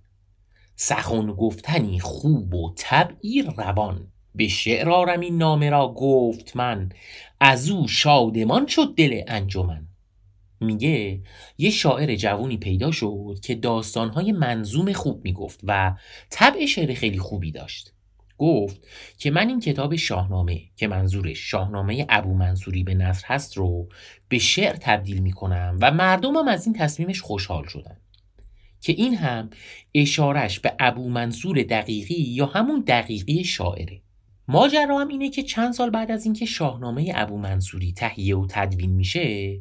[0.76, 4.08] سخن گفتنی خوب و طبعی روان.
[4.36, 6.92] به شعر آرم این نامه را گفت من.
[7.40, 9.88] از او شادمان شد دل انجمن.
[10.66, 11.22] میگه
[11.58, 15.96] یه شاعر جوونی پیدا شد که داستانهای منظوم خوب می‌گفت و
[16.30, 17.92] طبع شعر خیلی خوبی داشت.
[18.38, 23.90] گفت که من این کتاب شاهنامه که منظورش شاهنامه ابو منصوری به نصر هست رو
[24.30, 27.98] به شعر تبدیل می‌کنم و مردمم از این تصمیمش خوشحال شدن.
[28.82, 29.50] که این هم
[29.96, 34.02] اشارش به ابو منصور دقیقی یا همون دقیقی شاعره.
[34.48, 38.92] ماجرا هم اینه که چند سال بعد از اینکه شاهنامه ابو منصوری تهیه و تدوین
[38.92, 39.60] میشه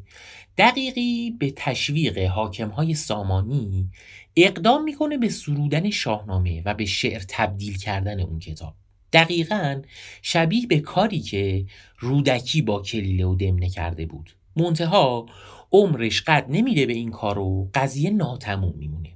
[0.58, 3.90] دقیقی به تشویق حاکمهای سامانی
[4.36, 8.74] اقدام می‌کنه به سرودن شاهنامه و به شعر تبدیل کردن اون کتاب.
[9.12, 9.82] دقیقا
[10.22, 11.66] شبیه به کاری که
[11.98, 14.30] رودکی با کلیله و دمنه کرده بود.
[14.56, 15.26] منتها
[15.72, 19.13] عمرش قد نمیده به این کار و قضیه ناتموم میمونه.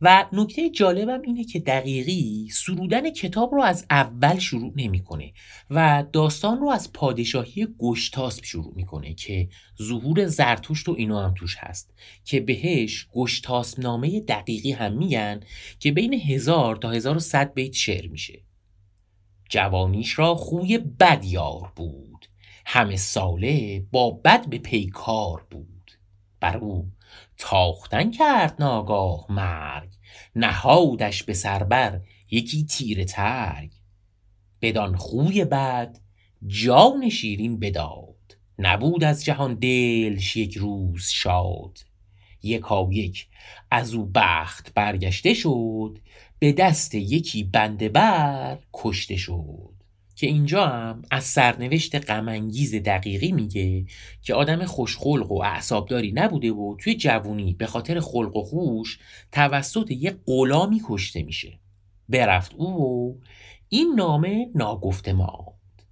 [0.00, 5.32] و نکته جالبم اینه که دقیقی سرودن کتاب رو از اول شروع نمی‌کنه
[5.70, 9.48] و داستان رو از پادشاهی گشتاسب شروع می‌کنه که
[9.82, 15.40] ظهور زرتشت و اینو هم توش هست که بهش گشتاسب نامه دقیقی هم میگن
[15.78, 18.42] که بین هزار تا هزار و صد بیت شعر میشه.
[19.48, 22.26] جوانیش را خوی بد یار بود.
[22.66, 25.92] همه ساله با بد به پیکار بود.
[26.40, 26.90] بر او
[27.38, 29.88] تاختن کرد ناگاه مرگ.
[30.36, 33.72] نهادش به سربر یکی تیر ترگ.
[34.62, 35.98] بدان خوی بد
[36.46, 38.36] جان شیرین بداد.
[38.58, 41.78] نبود از جهان دلش یک روز شاد.
[42.42, 43.28] یکا یک
[43.70, 45.98] از او بخت برگشته شد
[46.38, 49.75] به دست یکی بنده بر کشته شد.
[50.16, 53.84] که اینجا هم از سرنوشت غمانگیز دقیقی میگه
[54.22, 58.98] که آدم خوشخلق و اعصابداری نبوده و توی جوونی به خاطر خلق و خوش
[59.32, 61.58] توسط یه غلامی کشته میشه.
[62.08, 63.14] برفت او و
[63.68, 65.82] این نامه ناگفته ماند.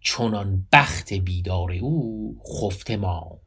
[0.00, 3.40] چونان بخت بیدار او خفته ماند.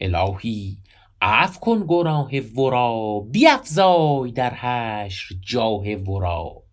[0.00, 0.78] الهی
[1.20, 6.67] عف کن گناه ورا بیافزای در حشر جاه ورا.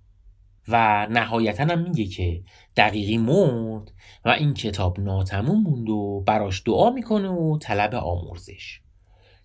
[0.68, 2.42] و نهایتا هم میگه که
[2.78, 3.92] دقیقی مرد
[4.26, 8.80] و این کتاب ناتموم موند و براش دعا می‌کنه و طلب آمرزش.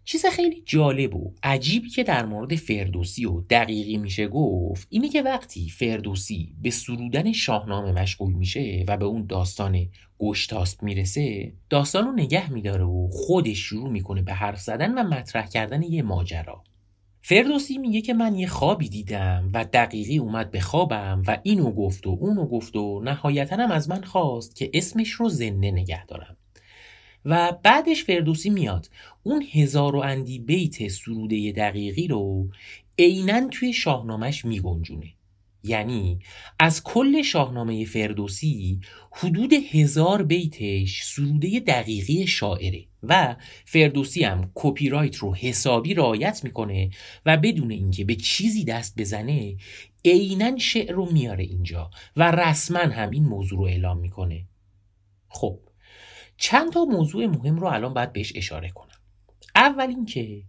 [0.05, 5.23] چیز خیلی جالب و عجیبی که در مورد فردوسی و دقیقی میشه گفت اینه که
[5.23, 9.87] وقتی فردوسی به سرودن شاهنامه مشغول میشه و به اون داستان
[10.19, 15.47] گشتاست می‌رسه داستان رو نگه میداره و خودش شروع می‌کنه به حرف زدن و مطرح
[15.47, 16.65] کردن یه ماجرا.
[17.23, 22.07] فردوسی میگه که من یه خوابی دیدم و دقیقی اومد به خوابم و اینو گفت
[22.07, 26.37] و اونو گفت و نهایتا از من خواست که اسمش رو زنده نگه دارم.
[27.25, 28.91] و بعدش فردوسی میاد.
[29.23, 32.49] اون هزار و اندی بیت سروده دقیقی رو
[32.99, 35.13] عینا توی شاهنامهش میگنجونه.
[35.63, 36.19] یعنی
[36.59, 38.81] از کل شاهنامه فردوسی
[39.13, 46.91] حدود هزار بیتش سروده دقیقی شاعره و فردوسی هم کپی رایت رو حسابی رعایت می‌کنه
[47.27, 49.57] و بدون اینکه به چیزی دست بزنه
[50.05, 54.47] عینا شعر رو میاره اینجا و رسما هم این موضوع رو اعلام می‌کنه.
[55.29, 55.59] خب
[56.37, 59.01] چند تا موضوع مهم رو الان باید بهش اشاره کنم.
[59.55, 60.43] اول اینکه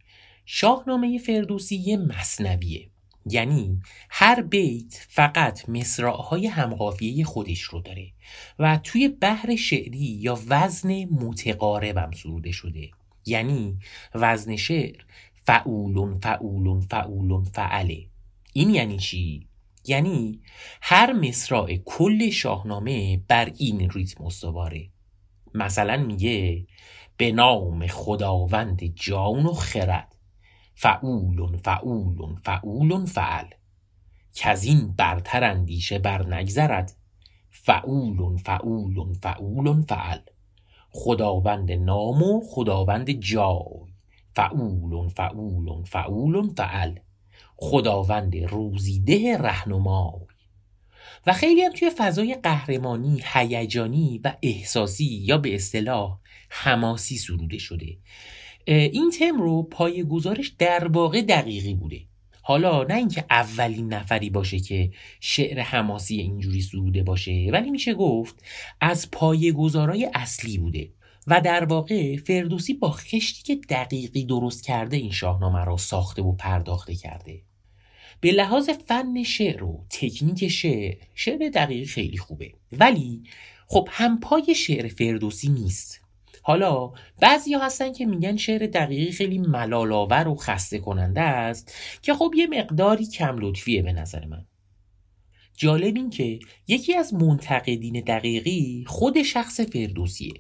[0.45, 2.90] شاهنامه فردوسی یه مصنویه.
[3.25, 8.11] یعنی هر بیت فقط مصرعهای همقافیه خودش رو داره
[8.59, 12.89] و توی بحر شعری یا وزن متقاربم سروده شده.
[13.25, 13.77] یعنی
[14.15, 15.01] وزن شعر
[15.45, 18.05] فعولون فعولون فعولون فعله.
[18.53, 19.47] این یعنی چی؟
[19.85, 20.41] یعنی
[20.81, 24.89] هر مصرع کل شاهنامه بر این ریتم استواره.
[25.53, 26.65] مثلا میگه
[27.17, 30.10] به نام خداوند جان و خرد.
[30.81, 33.45] فعولون فعولون فعولون فعل.
[34.61, 36.91] این برتر اندیشه بر نگذرد.
[37.49, 40.19] فعولون فعولون فعولون فعل.
[40.91, 43.93] خداوند نام و خداوند جای.
[44.35, 46.95] فعولون فعولون فعولون فعل.
[47.55, 50.21] خداوند روزیده رهنمای.
[51.27, 57.97] و خیلی هم توی فضای قهرمانی هیجانی و احساسی یا به اصطلاح حماسی سروده شده.
[58.65, 62.01] این تم رو پای گزارش در واقع دقیقی بوده.
[62.41, 68.43] حالا نه اینکه اولین نفری باشه که شعر حماسی اینجوری سروده باشه ولی میشه گفت
[68.81, 70.89] از پای گزارای اصلی بوده
[71.27, 76.35] و در واقع فردوسی با خشتی که دقیقی درست کرده این شاهنامه را ساخته و
[76.35, 77.41] پرداخته کرده.
[78.21, 82.53] به لحاظ فن شعر و تکنیک شعر شعر دقیقی خیلی خوبه.
[82.71, 83.23] ولی
[83.67, 86.00] خب هم پای شعر فردوسی نیست.
[86.41, 92.31] حالا بعضی هستن که میگن شعر دقیقی خیلی ملالاور و خسته کننده است که خب
[92.35, 94.45] یه مقداری کم لطفیه به نظر من.
[95.57, 100.33] جالب این که یکی از منتقدین دقیقی خود شخص فردوسیه.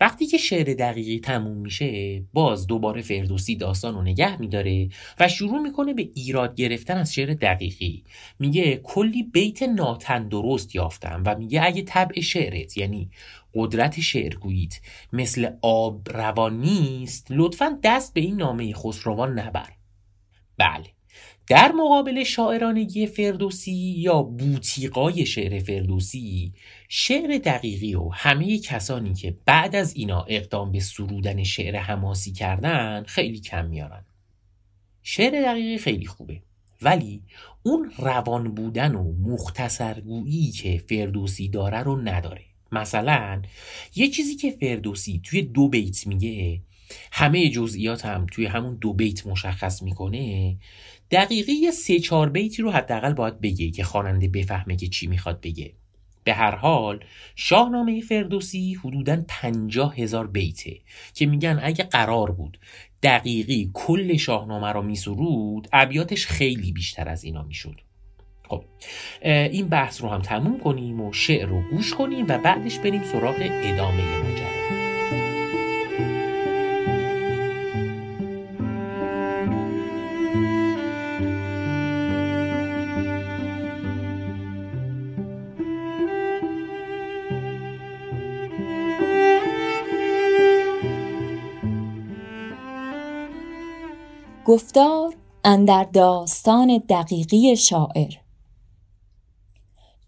[0.00, 4.88] وقتی که شعر دقیقی تموم میشه باز دوباره فردوسی داستان رو نگه میداره
[5.20, 8.04] و شروع می‌کنه به ایراد گرفتن از شعر دقیقی.
[8.38, 13.10] میگه کلی بیت ناتندرست یافتم و میگه اگه طبع شعرت یعنی
[13.54, 14.80] قدرت شعرگوییت
[15.12, 19.68] مثل آب روان نیست لطفا دست به این نامه خسروان نبر.
[20.58, 20.97] بله.
[21.48, 26.52] در مقابل شاعرانگی فردوسی یا بوتیقای شعر فردوسی
[26.88, 33.04] شعر دقیقی و همه کسانی که بعد از اینا اقدام به سرودن شعر حماسی کردن
[33.06, 34.04] خیلی کم میارن.
[35.02, 36.42] شعر دقیقی خیلی خوبه
[36.82, 37.22] ولی
[37.62, 42.44] اون روان بودن و مختصرگویی که فردوسی داره رو نداره.
[42.72, 43.42] مثلا
[43.94, 46.60] یه چیزی که فردوسی توی دو بیت میگه
[47.12, 50.56] همه جزئیات هم توی همون دو بیت مشخص می‌کنه
[51.10, 55.40] دقیقی یه سه چهار بیتی رو حداقل باید بگه که خواننده بفهمه که چی می‌خواد
[55.40, 55.72] بگه.
[56.24, 57.04] به هر حال
[57.36, 60.76] شاهنامه فردوسی حدودا پنجاه هزار بیته
[61.14, 62.58] که میگن اگه قرار بود
[63.02, 67.80] دقیقی کل شاهنامه رو میسرود ابیاتش خیلی بیشتر از اینا می‌شد.
[68.48, 68.64] خب
[69.22, 73.36] این بحث رو هم تموم کنیم و شعر رو گوش کنیم و بعدش بریم سراغ
[73.40, 74.57] ادامه ماجرا.
[94.48, 98.12] گفتار اندر داستان دقیقی شاعر.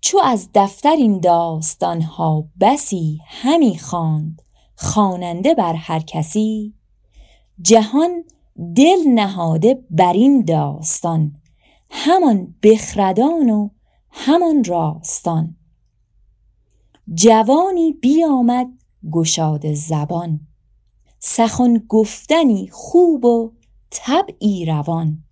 [0.00, 4.42] چو از دفتر این داستان ها بسی همی خواند
[4.74, 6.74] خواننده بر هر کسی
[7.60, 8.24] جهان
[8.76, 11.36] دل نهاده بر این داستان
[11.90, 13.68] همان بخردان و
[14.10, 15.56] همان راستان.
[17.14, 18.66] جوانی بیامد
[19.10, 20.40] گشاد زبان
[21.18, 23.52] سخن گفتنی خوب و
[23.90, 25.24] طبعی روان.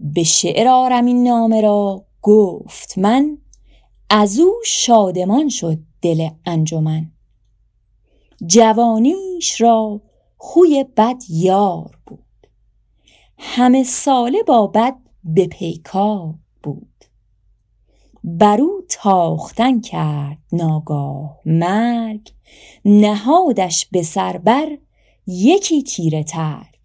[0.00, 3.38] به شعر آرم این نامه را گفت من
[4.10, 7.10] از او شادمان شد دل انجمن.
[8.46, 10.00] جوانیش را
[10.36, 12.24] خوی بد یار بود.
[13.38, 17.04] همه ساله با بد به پیکار بود.
[18.24, 22.32] برو تاختن کرد ناگاه مرگ
[22.84, 24.78] نهادش به سر بر
[25.26, 26.77] یکی تیره ترگ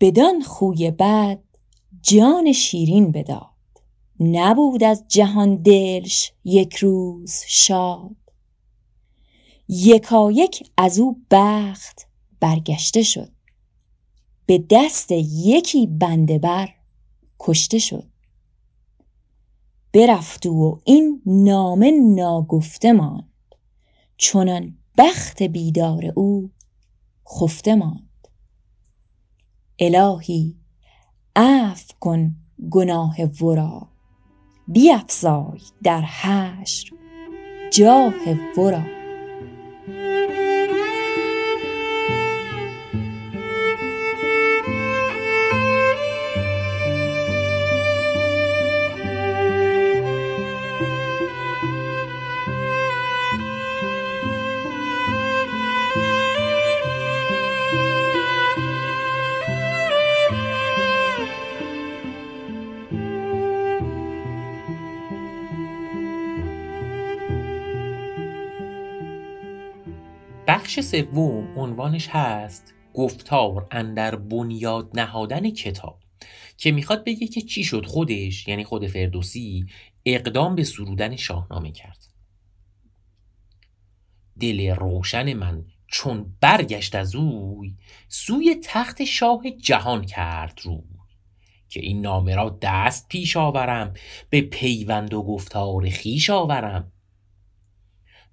[0.00, 1.38] بدان خوی بد
[2.02, 3.50] جان شیرین بداد.
[4.20, 8.16] نبود از جهان دلش یک روز شاد.
[9.68, 12.06] یکایک از او بخت
[12.40, 13.32] برگشته شد.
[14.46, 16.68] به دست یکی بنده بر
[17.38, 18.08] کشته شد.
[19.92, 23.32] برفت و این نامه ناگفته ماند.
[24.16, 26.50] چنان بخت بیدار او
[27.28, 28.05] خفته ماند.
[29.78, 30.54] الهی
[31.36, 32.34] عفو کن
[32.70, 33.88] گناه ورا.
[34.68, 36.90] بیفزای در حشر
[37.72, 38.14] جاه
[38.58, 38.95] ورا.
[70.76, 76.00] بخش سوم عنوانش هست گفتار اندر بنیاد نهادن کتاب
[76.56, 79.66] که می‌خواد بگه که چی شد خودش یعنی خود فردوسی
[80.04, 81.98] اقدام به سرودن شاهنامه کرد.
[84.40, 87.74] دل روشن من چون برگشت از اوی
[88.08, 90.82] سوی تخت شاه جهان کرد روی.
[91.68, 93.94] که این نامه را دست پیش آورم
[94.30, 96.92] به پیوند و گفتار خیش آورم.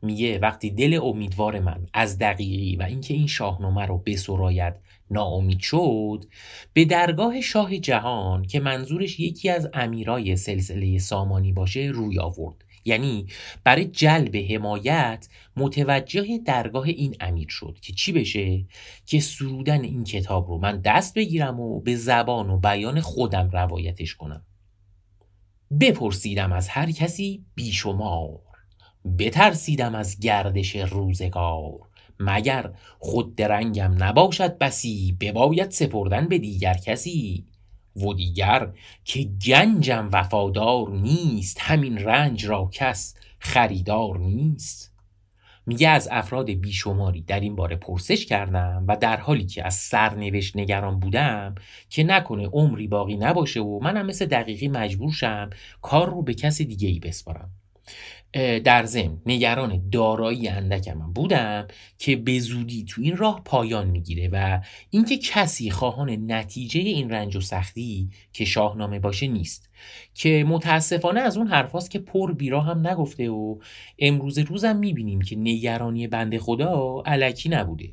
[0.04, 4.74] میگه وقتی دل امیدوار من از دقیقی و اینکه این شاهنامه رو بسراید
[5.12, 6.26] ناامید شد
[6.74, 12.64] به درگاه شاه جهان که منظورش یکی از امیرای سلسله سامانی باشه روی آورد.
[12.86, 13.26] یعنی
[13.64, 15.28] برای جلب حمایت
[15.58, 18.66] متوجه درگاه این امیر شد که چی بشه؟
[19.06, 24.16] که سرودن این کتاب رو من دست بگیرم و به زبان و بیان خودم روایتش
[24.16, 24.46] کنم.
[25.80, 28.40] بپرسیدم از هر کسی بیشمار.
[29.20, 31.80] بترسیدم از گردش روزگار
[32.20, 37.46] مگر خود درنگم نباشد بسی بباید سپردن به دیگر کسی؟
[37.96, 38.70] و دیگر
[39.04, 44.94] که گنجم وفادار نیست همین رنج را کس خریدار نیست.
[45.66, 50.58] میگه از افراد بیشماری در این باره پرسش کردم و در حالی که از سرنوشت
[50.58, 51.56] نگران بودم
[51.90, 55.50] که نکنه عمری باقی نباشه و منم مثل دقیقی مجبور شم
[55.82, 57.50] کار رو به کسی دیگه ای بسپارم.
[58.64, 61.68] در ضمن نگران دارایی اندکم من بودم
[61.98, 67.36] که به زودی تو این راه پایان می‌گیره و اینکه کسی خواهان نتیجه این رنج
[67.36, 69.70] و سختی که شاهنامه باشه نیست.
[70.14, 73.60] که متاسفانه از اون حرفاست که پر بیرا هم نگفته و
[74.00, 77.90] امروز روزم می‌بینیم که نگرانی بنده خدا علکی نبوده.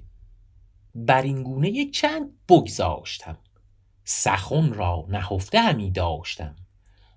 [0.95, 3.39] بر این گونه یک چند بگذاشتم.
[4.05, 6.57] سخن را نهفته همی داشتم.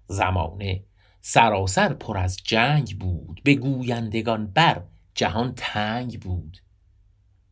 [0.08, 0.84] زمانه
[1.26, 3.42] سراسر پر از جنگ بود.
[3.44, 4.84] به گویندگان بر
[5.16, 6.58] جهان تنگ بود.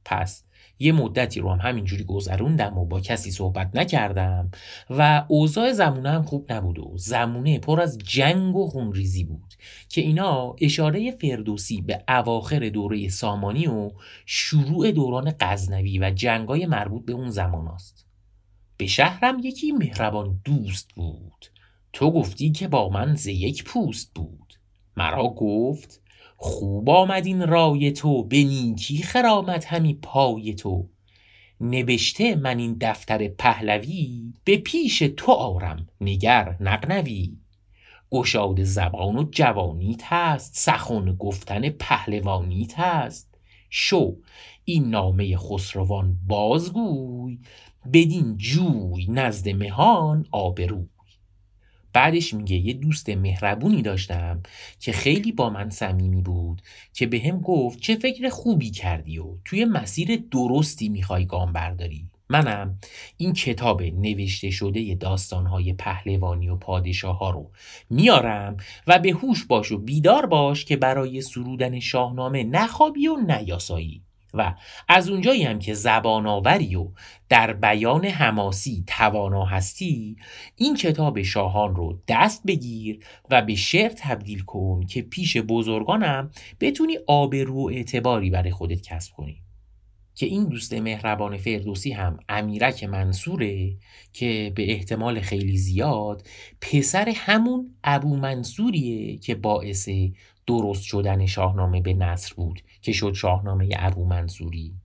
[0.05, 0.43] پس
[0.79, 4.51] یه مدتی رو هم همینجوری گذروندم و با کسی صحبت نکردم
[4.89, 9.53] و اوضاع زمونه هم خوب نبود و زمونه پر از جنگ و خونریزی بود
[9.89, 13.91] که اینا اشاره فردوسی به اواخر دوره سامانی و
[14.25, 18.05] شروع دوران غزنوی و جنگای مربوط به اون زمان است.
[18.77, 21.50] به شهرم یکی مهربان دوست بود.
[21.93, 24.53] تو گفتی که با من ز یک پوست بود.
[24.97, 26.01] مرا گفت
[26.37, 30.89] خوب آمد این رای تو به نیکی خرامت همی پای تو.
[31.61, 37.37] نوشته من این دفتر پهلوی به پیش تو آرم نگر نقنوی
[38.11, 43.37] گشاد زبان و جوانیت هست سخن گفتن پهلوانیت هست.
[43.69, 44.15] شو
[44.65, 47.39] این نامه خسروان بازگوی
[47.93, 50.90] بدین جوی نزد مهان آبروی.
[51.93, 54.41] بعدش میگه یه دوست مهربونی داشتم
[54.79, 56.61] که خیلی با من صمیمی بود
[56.93, 62.07] که به هم گفت چه فکر خوبی کردی و توی مسیر درستی می‌خوای گام برداری.
[62.31, 62.77] منم
[63.17, 67.51] این کتاب نوشته شده داستانهای پهلوانی و پادشاه ها رو
[67.89, 74.01] میارم و به هوش باش و بیدار باش که برای سرودن شاهنامه نخوابی و نیاسایی.
[74.33, 74.55] و
[74.87, 76.87] از اونجایی هم که زبان آوری و
[77.29, 80.17] در بیان حماسی توانا هستی
[80.55, 86.97] این کتاب شاهان رو دست بگیر و به شعر تبدیل کن که پیش بزرگانم بتونی
[87.07, 89.41] آبرو و اعتباری برای خودت کسب کنی.
[90.15, 93.77] که این دوست مهربان فردوسی هم امیرک منصوره
[94.13, 96.27] که به احتمال خیلی زیاد
[96.61, 99.89] پسر همون ابو منصوریه که باعث
[100.47, 102.61] درست شدن شاهنامه به نصر بود.
[102.81, 104.75] که شد شاهنامه ابو منصوری.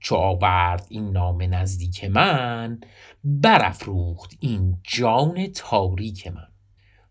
[0.00, 2.80] چو آورد این نام نزدیک من
[3.24, 6.48] برافروخت این جان تاریک من.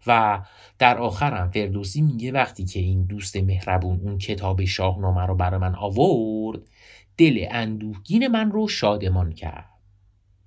[0.07, 0.41] و
[0.79, 5.75] در آخرم فردوسی میگه وقتی که این دوست مهربون اون کتاب شاهنامه رو برای من
[5.75, 6.59] آورد
[7.17, 9.72] دل اندوهگین من رو شادمان کرد.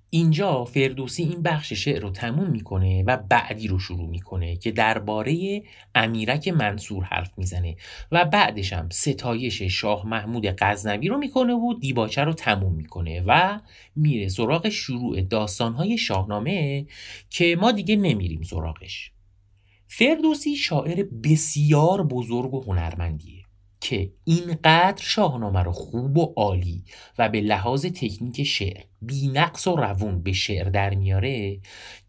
[0.09, 5.63] اینجا فردوسی این بخش شعر رو تموم می‌کنه و بعدی رو شروع می‌کنه که درباره
[5.95, 7.75] امیرک منصور حرف می‌زنه
[8.11, 13.59] و بعدش هم ستایش شاه محمود غزنوی رو می‌کنه و دیباچه رو تموم می‌کنه و
[13.95, 16.85] میره سراغ شروع داستانهای شاهنامه
[17.29, 19.11] که ما دیگه نمیریم سراغش.
[19.87, 23.36] فردوسی شاعر بسیار بزرگ و هنرمندیه.
[23.81, 26.83] که اینقدر شاهنامه رو خوب و عالی
[27.17, 31.59] و به لحاظ تکنیک شعر بی نقص و روون به شعر در میاره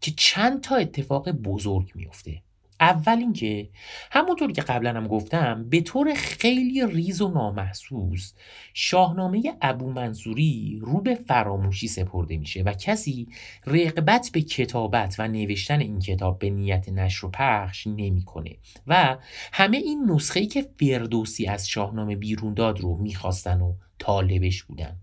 [0.01, 2.41] که چند تا اتفاق بزرگ میفته
[2.79, 3.69] اول اینکه
[4.11, 8.33] همونطور که قبلا هم گفتم به طور خیلی ریز و نامحسوس
[8.73, 13.27] شاهنامه ابو منصوری رو به فراموشی سپرده میشه و کسی
[13.65, 18.57] رغبت به کتابت و نوشتن این کتاب به نیت نشر و پخش نمی‌کنه
[18.87, 19.17] و
[19.53, 24.97] همه این نسخه‌ای که فردوسی از شاهنامه بیرون داد رو می‌خواستن و طالبش بودن.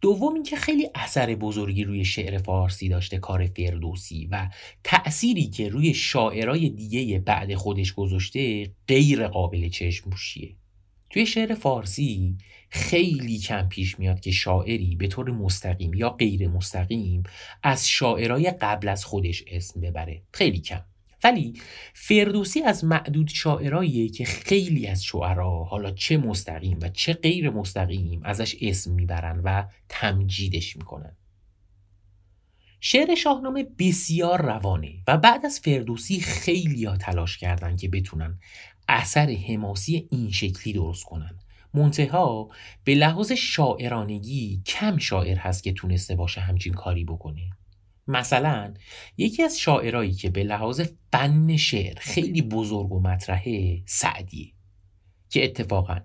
[0.00, 4.48] دوم اینکه خیلی اثر بزرگی روی شعر فارسی داشته کار فردوسی و
[4.84, 10.10] تأثیری که روی شاعرای دیگه بعد خودش گذاشته غیر قابل چشم
[11.10, 12.38] توی شعر فارسی
[12.68, 17.22] خیلی کم پیش میاد که شاعری به طور مستقیم یا غیر مستقیم
[17.62, 20.22] از شاعرای قبل از خودش اسم ببره.
[20.32, 20.84] خیلی کم.
[21.24, 21.54] ولی
[21.94, 28.20] فردوسی از معدود شاعراییه که خیلی از شعرا حالا چه مستقیم و چه غیر مستقیم
[28.24, 31.16] ازش اسم می‌برن و تمجیدش می‌کنن.
[32.80, 38.38] شعر شاهنامه بسیار روانه و بعد از فردوسی خیلی ها تلاش کردن که بتونن
[38.88, 41.38] اثر حماسی این شکلی درست کنن.
[41.74, 42.48] منتها
[42.84, 47.50] به لحاظ شاعرانگی کم شاعر هست که تونسته باشه همچین کاری بکنه.
[48.08, 48.74] مثلا
[49.16, 50.80] یکی از شاعرایی که به لحاظ
[51.12, 54.56] فن شعر خیلی بزرگ و مطرحه سعدیه
[55.30, 56.00] که اتفاقا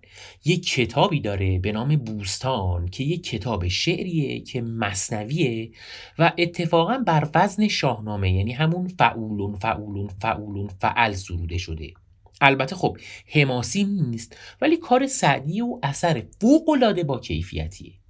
[0.46, 5.72] یک کتابی داره به نام بوستان که یک کتاب شعریه که مصنویه
[6.20, 11.94] و اتفاقا بر وزن شاهنامه یعنی همون فعولون فعولون فعولون فعل سروده شده.
[12.42, 12.98] البته خب
[13.28, 18.01] حماسی نیست ولی کار سعدی و اثر فوق با کیفیتیه.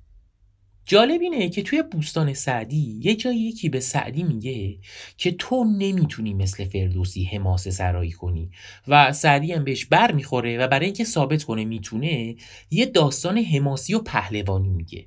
[0.91, 4.77] جالب اینه که توی بوستان سعدی یه جایی یکی به سعدی میگه
[5.17, 8.51] که تو نمی‌تونی مثل فردوسی حماسه سرایی کنی
[8.87, 12.35] و سعدی هم بهش بر می‌خوره و برای اینکه ثابت کنه می‌تونه
[12.71, 15.05] یه داستان حماسی و پهلوانی میگه.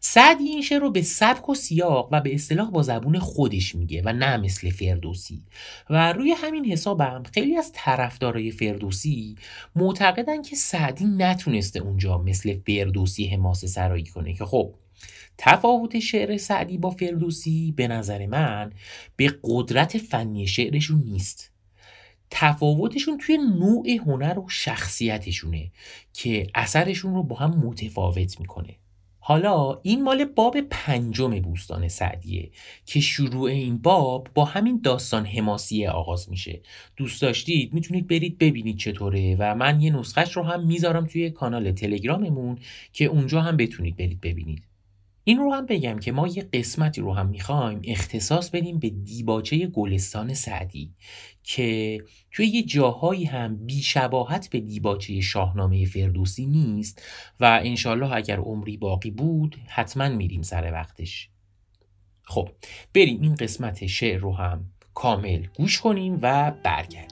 [0.00, 4.02] سعدی این شعر رو به سبک و سیاق و به اصطلاح با زبون خودش میگه
[4.04, 5.42] و نه مثل فردوسی.
[5.90, 9.36] و روی همین حسابم خیلی از طرفدارای فردوسی
[9.76, 14.74] معتقدن که سعدی نتونسته اونجا مثل فردوسی حماسه سرایی کنه که خب
[15.44, 18.72] تفاوت شعر سعدی با فردوسی به نظر من
[19.16, 21.52] به قدرت فنی شعرشون نیست.
[22.30, 25.70] تفاوتشون توی نوع هنر و شخصیتشونه
[26.12, 28.76] که اثرشون رو با هم متفاوت می‌کنه.
[29.18, 32.50] حالا این مال باب پنجم بوستان سعدیه
[32.86, 36.60] که شروع این باب با همین داستان حماسیه آغاز میشه.
[36.96, 41.72] دوست داشتید می‌تونید برید ببینید چطوره و من یه نسخهش رو هم می‌ذارم توی کانال
[41.72, 42.58] تلگراممون
[42.92, 44.71] که اونجا هم بتونید برید ببینید.
[45.24, 49.66] این رو هم بگم که ما یه قسمتی رو هم می‌خوایم اختصاص بدیم به دیباچه
[49.66, 50.94] گلستان سعدی
[51.42, 51.98] که
[52.30, 57.02] توی یه جاهایی هم بیشباهت به دیباچه شاهنامه فردوسی نیست
[57.40, 61.28] و انشالله اگر عمری باقی بود حتما میریم سر وقتش.
[62.24, 62.48] خب
[62.94, 64.64] بریم این قسمت شعر رو هم
[64.94, 67.11] کامل گوش کنیم و برگردیم.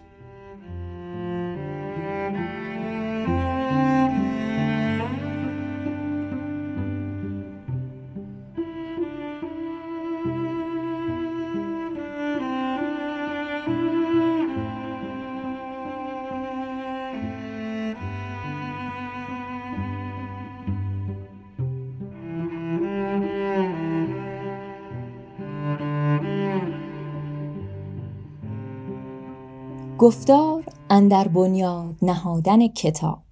[30.11, 33.22] گفتار اندر بنیاد نهادن کتاب.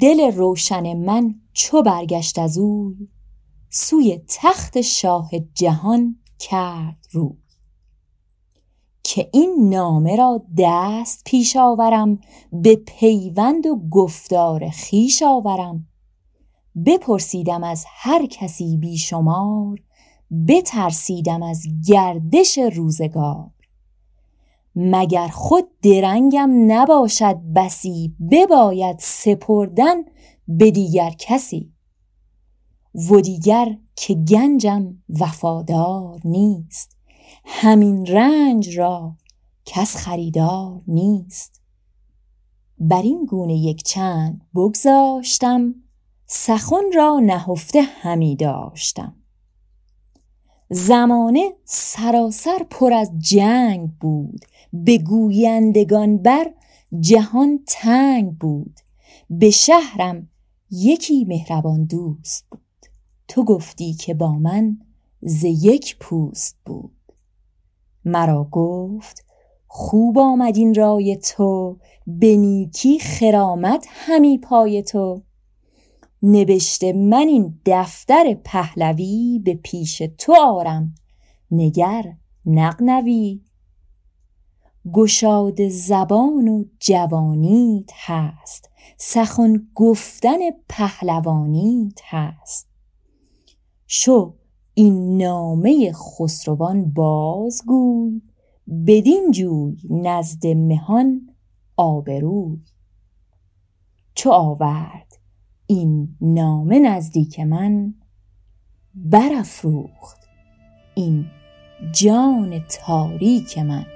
[0.00, 3.08] دل روشن من چو برگشت از اوی
[3.70, 7.36] سوی تخت شاه جهان کرد رو
[9.02, 12.18] که این نامه را دست پیش آورم
[12.52, 15.88] به پیوند و گفتار خیش آورم.
[16.86, 19.78] بپرسیدم از هر کسی بیشمار
[20.48, 23.57] بترسیدم از گردش روزگار.
[24.80, 29.94] مگر خود درنگم نباشد بسی بباید سپردن
[30.48, 31.72] به دیگر کسی.
[33.10, 36.96] و دیگر که گنجم وفادار نیست
[37.44, 39.16] همین رنج را
[39.64, 41.62] کس خریدار نیست.
[42.78, 45.74] بر این گونه یک چند بگذاشتم
[46.26, 49.17] سخن را نهفته همی داشتم.
[50.70, 54.44] زمانه سراسر پر از جنگ بود.
[54.72, 56.50] به گویندگان بر
[57.00, 58.80] جهان تنگ بود.
[59.30, 60.28] به شهرم
[60.70, 62.60] یکی مهربان دوست بود.
[63.28, 64.78] تو گفتی که با من
[65.20, 66.92] ز یک پوست بود.
[68.04, 69.24] مرا گفت
[69.66, 75.22] خوب آمد این رای تو به نیکی خرامت همی پای تو.
[76.22, 80.94] نبشته من این دفتر پهلوی به پیش تو آرم.
[81.50, 82.12] نگر
[82.46, 83.40] نقنوی
[84.92, 88.70] گشاد زبان و جوانیت هست.
[88.96, 90.38] سخن گفتن
[90.68, 92.68] پهلوانیت هست.
[93.86, 94.34] شو
[94.74, 98.22] این نامه خسروان بازگوی.
[98.86, 101.28] بدین جوی نزد مهان
[101.76, 102.58] آبروی.
[104.14, 105.07] چو آورد
[105.70, 107.94] این نامه نزدیک من
[108.94, 110.28] برافروخت.
[110.94, 111.26] این
[111.92, 113.86] جان تاریک من.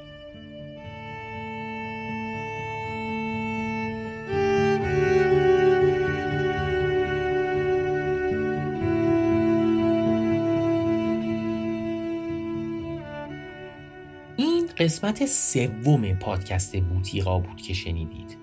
[14.37, 18.42] این قسمت سوم پادکست بوتیقا بود که شنیدید.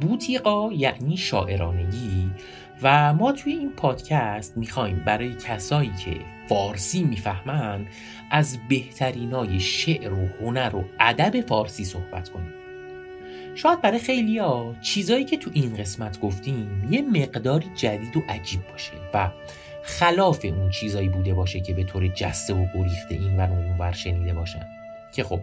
[0.00, 2.30] بوتیقا یعنی شاعرانگی.
[2.82, 6.16] و ما توی این پادکست می‌خوایم برای کسایی که
[6.48, 7.86] فارسی می‌فهمن
[8.30, 12.54] از بهترینای شعر و هنر و ادب فارسی صحبت کنیم.
[13.54, 18.92] شاید برای خیلیا چیزایی که تو این قسمت گفتیم یه مقداری جدید و عجیب باشه
[19.14, 19.30] و
[19.82, 24.34] خلاف اون چیزایی بوده باشه که به طور جسته و گریخته این و اون شنیده
[24.34, 24.79] باشن.
[25.12, 25.40] که خب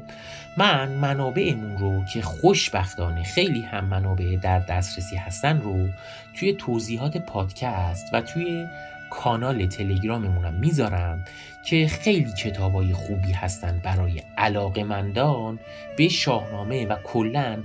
[0.57, 5.88] من منابعمون رو که خوشبختانه خیلی هم منابع در دسترسی هستن رو
[6.34, 8.65] توی توضیحات پادکست و توی
[9.09, 11.26] کانال تلگراممونم می‌ذارم
[11.65, 15.59] که خیلی کتابای خوبی هستن برای علاقمندان
[15.97, 17.57] به شاهنامه و کلا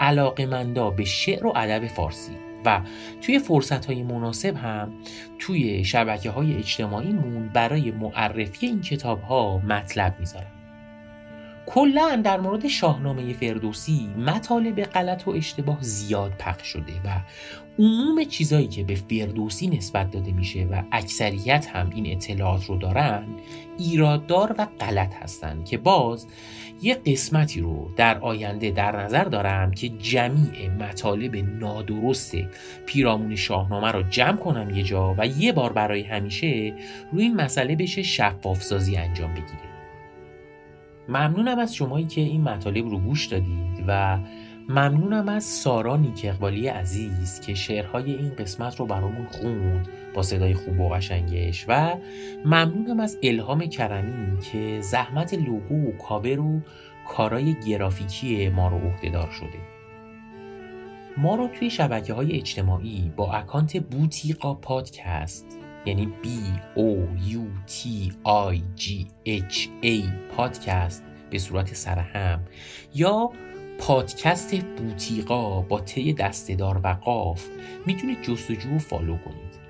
[0.00, 2.32] علاقمندا به شعر و ادب فارسی.
[2.64, 2.80] و
[3.22, 4.92] توی فرصت های مناسب هم
[5.38, 10.59] توی شبکه های اجتماعیمون برای معرفی این کتاب ها مطلب می‌ذارم.
[11.74, 17.20] کلا در مورد شاهنامه فردوسی مطالب غلط و اشتباه زیاد پخش شده و
[17.78, 23.24] عموم چیزایی که به فردوسی نسبت داده میشه و اکثریت هم این اطلاعات رو دارن
[23.78, 26.26] ایراددار و غلط هستن که باز
[26.82, 32.36] یه قسمتی رو در آینده در نظر دارم که جمیع مطالب نادرست
[32.86, 36.74] پیرامون شاهنامه رو جمع کنم یه جا و یه بار برای همیشه
[37.12, 39.69] روی این مسئله بشه شفاف سازی انجام بگیره
[41.10, 44.18] ممنونم از شمایی که این مطالب رو گوش دادید و
[44.68, 50.54] ممنونم از سارا نیک اقبالی عزیز که شعرهای این قسمت رو برامون خوند با صدای
[50.54, 51.96] خوب و قشنگش و
[52.44, 56.60] ممنونم از الهام کرمی که زحمت لوگو و کاور و
[57.08, 59.58] کارای گرافیکی ما رو عهدهدار شده.
[61.16, 65.46] ما رو توی شبکه های اجتماعی با اکانت بوتیقا پادکست
[65.86, 66.26] یعنی B
[66.76, 66.88] O
[67.32, 68.12] U T
[68.52, 72.40] I G H A پادکست به صورت سرهم
[72.94, 73.30] یا
[73.78, 77.46] پادکست بوتیقا با تی دستدار و قاف
[77.86, 79.60] می‌تونید جستجو و فالو کنید.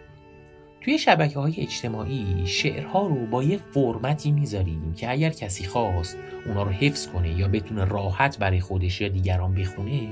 [0.81, 6.63] توی شبکه های اجتماعی شعرها رو با یه فرمتی می‌ذاریم که اگر کسی خواست اونا
[6.63, 10.09] رو حفظ کنه یا بتونه راحت برای خودش یا دیگران بخونه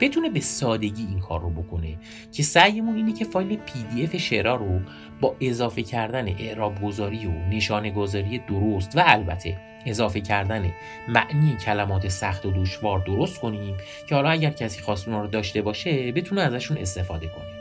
[0.00, 1.96] بتونه به سادگی این کار رو بکنه
[2.32, 4.80] که سعیمون اینه که فایل پی دی اف شعرها رو
[5.20, 9.56] با اضافه کردن اعراب گذاری و نشانه گذاری درست و البته
[9.86, 10.72] اضافه کردن
[11.08, 13.76] معنی کلمات سخت و دشوار درست کنیم
[14.08, 17.60] که حالا اگر کسی خواست اونا رو داشته باشه بتونه ازشون استفاده کنه.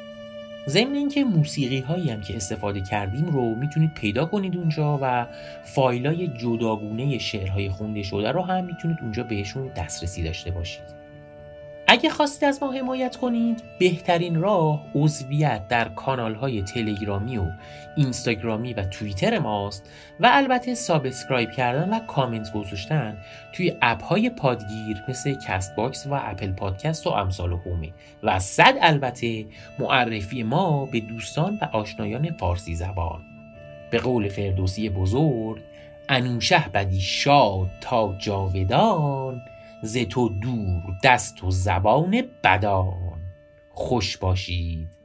[0.68, 5.28] ضمن اینکه موسیقی هایی هم که استفاده کردیم رو می‌تونید پیدا کنید اونجا و
[5.64, 10.99] فایل های جداگونه شعرهای خونده شده رو هم می‌تونید اونجا بهشون دسترسی داشته باشید.
[11.92, 17.46] اگه خواستید از ما حمایت کنید بهترین راه عضویت در کانال های تلگرامی و
[17.96, 23.18] اینستاگرامی و توییتر ماست و البته subscribe کردن و کامنت گذاشتن
[23.54, 27.93] توی اپ های پادگیر مثل Castbox و Apple Podcast و امثالهم.
[28.24, 29.46] و صد البته
[29.80, 33.22] معرفی ما به دوستان و آشنایان فارسی زبان.
[33.92, 35.62] به قول فردوسی بزرگ
[36.10, 39.42] انوشه بزی شاد تا جاودان
[39.84, 43.20] ز تو دور دست و زبان بدان.
[43.70, 44.99] خوش باشید.